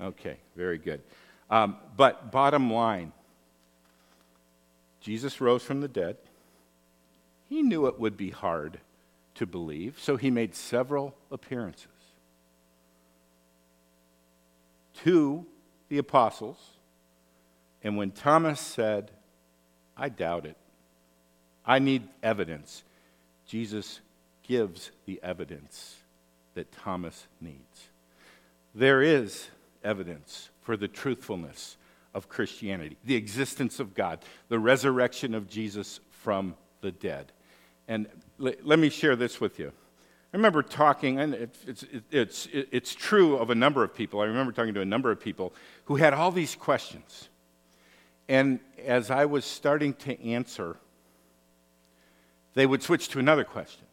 Okay, 0.00 0.36
very 0.56 0.78
good. 0.78 1.02
Um, 1.50 1.76
but 1.96 2.30
bottom 2.30 2.72
line, 2.72 3.12
Jesus 5.00 5.40
rose 5.40 5.62
from 5.62 5.80
the 5.80 5.88
dead. 5.88 6.16
He 7.48 7.62
knew 7.62 7.86
it 7.86 7.98
would 7.98 8.16
be 8.16 8.30
hard 8.30 8.78
to 9.34 9.46
believe, 9.46 9.98
so 10.00 10.16
he 10.16 10.30
made 10.30 10.54
several 10.54 11.16
appearances. 11.32 11.88
To 15.02 15.44
the 15.88 15.98
apostles, 15.98 16.58
and 17.82 17.96
when 17.96 18.12
Thomas 18.12 18.60
said, 18.60 19.10
I 19.96 20.10
doubt 20.10 20.46
it, 20.46 20.56
I 21.66 21.80
need 21.80 22.06
evidence, 22.22 22.84
Jesus 23.46 24.00
gives 24.50 24.90
the 25.06 25.20
evidence 25.22 25.94
that 26.54 26.72
Thomas 26.72 27.28
needs. 27.40 27.88
There 28.74 29.00
is 29.00 29.46
evidence 29.84 30.50
for 30.62 30.76
the 30.76 30.88
truthfulness 30.88 31.76
of 32.14 32.28
Christianity, 32.28 32.96
the 33.04 33.14
existence 33.14 33.78
of 33.78 33.94
God, 33.94 34.18
the 34.48 34.58
resurrection 34.58 35.36
of 35.36 35.48
Jesus 35.48 36.00
from 36.10 36.56
the 36.80 36.90
dead. 36.90 37.30
And 37.86 38.08
l- 38.44 38.54
let 38.64 38.80
me 38.80 38.90
share 38.90 39.14
this 39.14 39.40
with 39.40 39.60
you. 39.60 39.68
I 39.68 40.36
remember 40.36 40.64
talking, 40.64 41.20
and 41.20 41.32
it's, 41.32 41.64
it's, 41.64 41.84
it's, 42.10 42.48
it's 42.50 42.92
true 42.92 43.36
of 43.36 43.50
a 43.50 43.54
number 43.54 43.84
of 43.84 43.94
people. 43.94 44.20
I 44.20 44.24
remember 44.24 44.50
talking 44.50 44.74
to 44.74 44.80
a 44.80 44.84
number 44.84 45.12
of 45.12 45.20
people 45.20 45.54
who 45.84 45.94
had 45.94 46.12
all 46.12 46.32
these 46.32 46.56
questions. 46.56 47.28
And 48.28 48.58
as 48.84 49.12
I 49.12 49.26
was 49.26 49.44
starting 49.44 49.94
to 49.94 50.20
answer, 50.24 50.76
they 52.54 52.66
would 52.66 52.82
switch 52.82 53.10
to 53.10 53.20
another 53.20 53.44
question. 53.44 53.84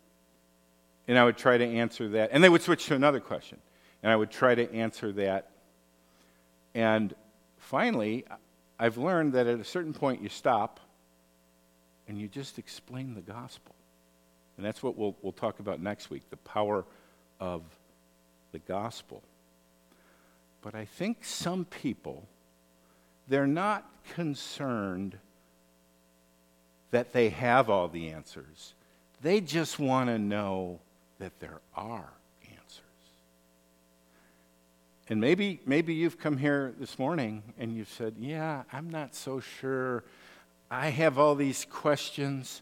And 1.07 1.17
I 1.17 1.23
would 1.23 1.37
try 1.37 1.57
to 1.57 1.65
answer 1.65 2.09
that. 2.09 2.31
And 2.33 2.43
they 2.43 2.49
would 2.49 2.61
switch 2.61 2.87
to 2.87 2.95
another 2.95 3.19
question. 3.19 3.59
And 4.03 4.11
I 4.11 4.15
would 4.15 4.31
try 4.31 4.55
to 4.55 4.71
answer 4.73 5.11
that. 5.13 5.49
And 6.75 7.13
finally, 7.57 8.25
I've 8.79 8.97
learned 8.97 9.33
that 9.33 9.47
at 9.47 9.59
a 9.59 9.63
certain 9.63 9.93
point 9.93 10.21
you 10.21 10.29
stop 10.29 10.79
and 12.07 12.19
you 12.19 12.27
just 12.27 12.59
explain 12.59 13.15
the 13.15 13.21
gospel. 13.21 13.75
And 14.57 14.65
that's 14.65 14.81
what 14.81 14.97
we'll, 14.97 15.15
we'll 15.21 15.33
talk 15.33 15.59
about 15.59 15.81
next 15.81 16.09
week 16.09 16.29
the 16.29 16.37
power 16.37 16.85
of 17.39 17.63
the 18.51 18.59
gospel. 18.59 19.21
But 20.61 20.75
I 20.75 20.85
think 20.85 21.23
some 21.23 21.65
people, 21.65 22.27
they're 23.27 23.47
not 23.47 23.89
concerned 24.13 25.17
that 26.91 27.13
they 27.13 27.29
have 27.29 27.69
all 27.69 27.87
the 27.87 28.09
answers. 28.09 28.73
They 29.21 29.41
just 29.41 29.79
want 29.79 30.09
to 30.09 30.17
know 30.17 30.79
that 31.19 31.39
there 31.39 31.61
are 31.75 32.13
answers. 32.43 32.83
and 35.09 35.19
maybe, 35.19 35.59
maybe 35.65 35.93
you've 35.93 36.19
come 36.19 36.37
here 36.37 36.73
this 36.79 36.99
morning 36.99 37.41
and 37.57 37.75
you've 37.75 37.89
said, 37.89 38.15
Yeah, 38.19 38.63
I'm 38.71 38.89
not 38.89 39.15
so 39.15 39.39
sure. 39.39 40.03
I 40.69 40.89
have 40.89 41.17
all 41.17 41.35
these 41.35 41.65
questions. 41.65 42.61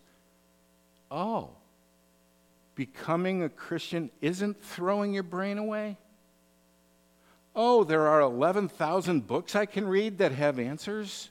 Oh, 1.10 1.50
becoming 2.76 3.44
a 3.44 3.50
Christian 3.50 4.12
isn't 4.22 4.62
throwing 4.62 5.14
your 5.14 5.24
brain 5.24 5.58
away? 5.58 5.98
Oh, 7.56 7.84
there 7.84 8.08
are 8.08 8.20
11,000 8.22 9.26
books 9.26 9.56
I 9.56 9.66
can 9.66 9.88
read 9.88 10.18
that 10.18 10.34
have 10.34 10.60
answers? 10.60 11.30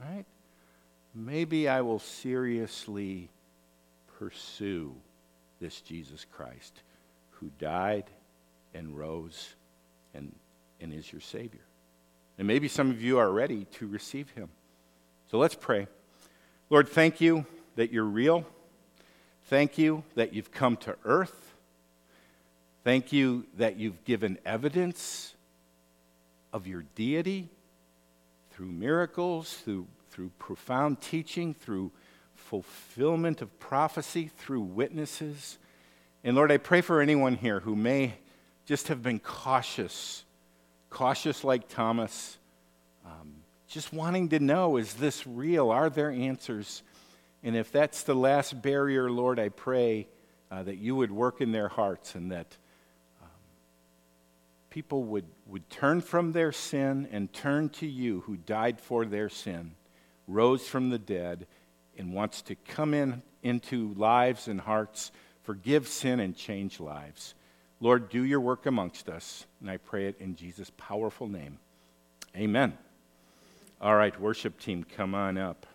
Right? 0.00 0.24
Maybe 1.14 1.68
I 1.68 1.82
will 1.82 1.98
seriously 1.98 3.28
pursue 4.18 4.94
this 5.60 5.80
Jesus 5.80 6.24
Christ 6.30 6.82
who 7.30 7.50
died 7.58 8.04
and 8.74 8.96
rose 8.96 9.54
and, 10.14 10.34
and 10.80 10.92
is 10.92 11.10
your 11.12 11.20
Savior. 11.20 11.60
And 12.38 12.46
maybe 12.46 12.68
some 12.68 12.90
of 12.90 13.02
you 13.02 13.18
are 13.18 13.30
ready 13.30 13.64
to 13.72 13.86
receive 13.86 14.30
Him. 14.30 14.48
So 15.30 15.38
let's 15.38 15.54
pray. 15.54 15.88
Lord, 16.70 16.88
thank 16.88 17.20
you 17.20 17.44
that 17.76 17.92
you're 17.92 18.04
real. 18.04 18.44
Thank 19.46 19.78
you 19.78 20.04
that 20.14 20.34
you've 20.34 20.52
come 20.52 20.76
to 20.78 20.96
earth. 21.04 21.54
Thank 22.84 23.12
you 23.12 23.46
that 23.56 23.76
you've 23.76 24.04
given 24.04 24.38
evidence 24.44 25.34
of 26.52 26.66
your 26.66 26.84
deity 26.94 27.48
through 28.50 28.66
miracles, 28.66 29.52
through, 29.52 29.86
through 30.10 30.30
profound 30.38 31.00
teaching, 31.00 31.54
through 31.54 31.90
fulfillment 32.38 33.42
of 33.42 33.58
prophecy, 33.58 34.30
through 34.38 34.62
witnesses. 34.62 35.58
And 36.24 36.34
Lord, 36.34 36.50
I 36.50 36.56
pray 36.56 36.80
for 36.80 37.00
anyone 37.00 37.36
here 37.36 37.60
who 37.60 37.76
may 37.76 38.14
just 38.64 38.88
have 38.88 39.02
been 39.02 39.18
cautious, 39.18 40.24
cautious 40.90 41.44
like 41.44 41.68
Thomas, 41.68 42.38
um, 43.04 43.34
just 43.66 43.92
wanting 43.92 44.30
to 44.30 44.38
know 44.40 44.76
is 44.76 44.94
this 44.94 45.26
real? 45.26 45.70
Are 45.70 45.90
there 45.90 46.10
answers? 46.10 46.82
And 47.42 47.54
if 47.54 47.70
that's 47.70 48.02
the 48.02 48.14
last 48.14 48.60
barrier, 48.62 49.10
Lord, 49.10 49.38
I 49.38 49.50
pray 49.50 50.08
uh, 50.50 50.62
that 50.62 50.78
you 50.78 50.96
would 50.96 51.10
work 51.10 51.40
in 51.40 51.52
their 51.52 51.68
hearts 51.68 52.14
and 52.14 52.32
that 52.32 52.56
um, 53.22 53.28
people 54.70 55.04
would, 55.04 55.26
would 55.46 55.68
turn 55.70 56.00
from 56.00 56.32
their 56.32 56.52
sin 56.52 57.08
and 57.12 57.32
turn 57.32 57.68
to 57.70 57.86
you 57.86 58.20
who 58.22 58.36
died 58.36 58.80
for 58.80 59.04
their 59.04 59.28
sin, 59.28 59.72
rose 60.26 60.66
from 60.66 60.90
the 60.90 60.98
dead, 60.98 61.46
and 61.98 62.14
wants 62.14 62.42
to 62.42 62.54
come 62.54 62.94
in 62.94 63.22
into 63.42 63.92
lives 63.94 64.48
and 64.48 64.60
hearts, 64.60 65.12
forgive 65.42 65.86
sin, 65.88 66.20
and 66.20 66.36
change 66.36 66.80
lives. 66.80 67.34
Lord, 67.80 68.08
do 68.08 68.24
your 68.24 68.40
work 68.40 68.66
amongst 68.66 69.08
us. 69.08 69.46
And 69.60 69.70
I 69.70 69.76
pray 69.76 70.06
it 70.06 70.16
in 70.20 70.34
Jesus' 70.34 70.72
powerful 70.76 71.28
name. 71.28 71.58
Amen. 72.36 72.76
All 73.80 73.94
right, 73.94 74.18
worship 74.20 74.58
team, 74.58 74.84
come 74.84 75.14
on 75.14 75.38
up. 75.38 75.66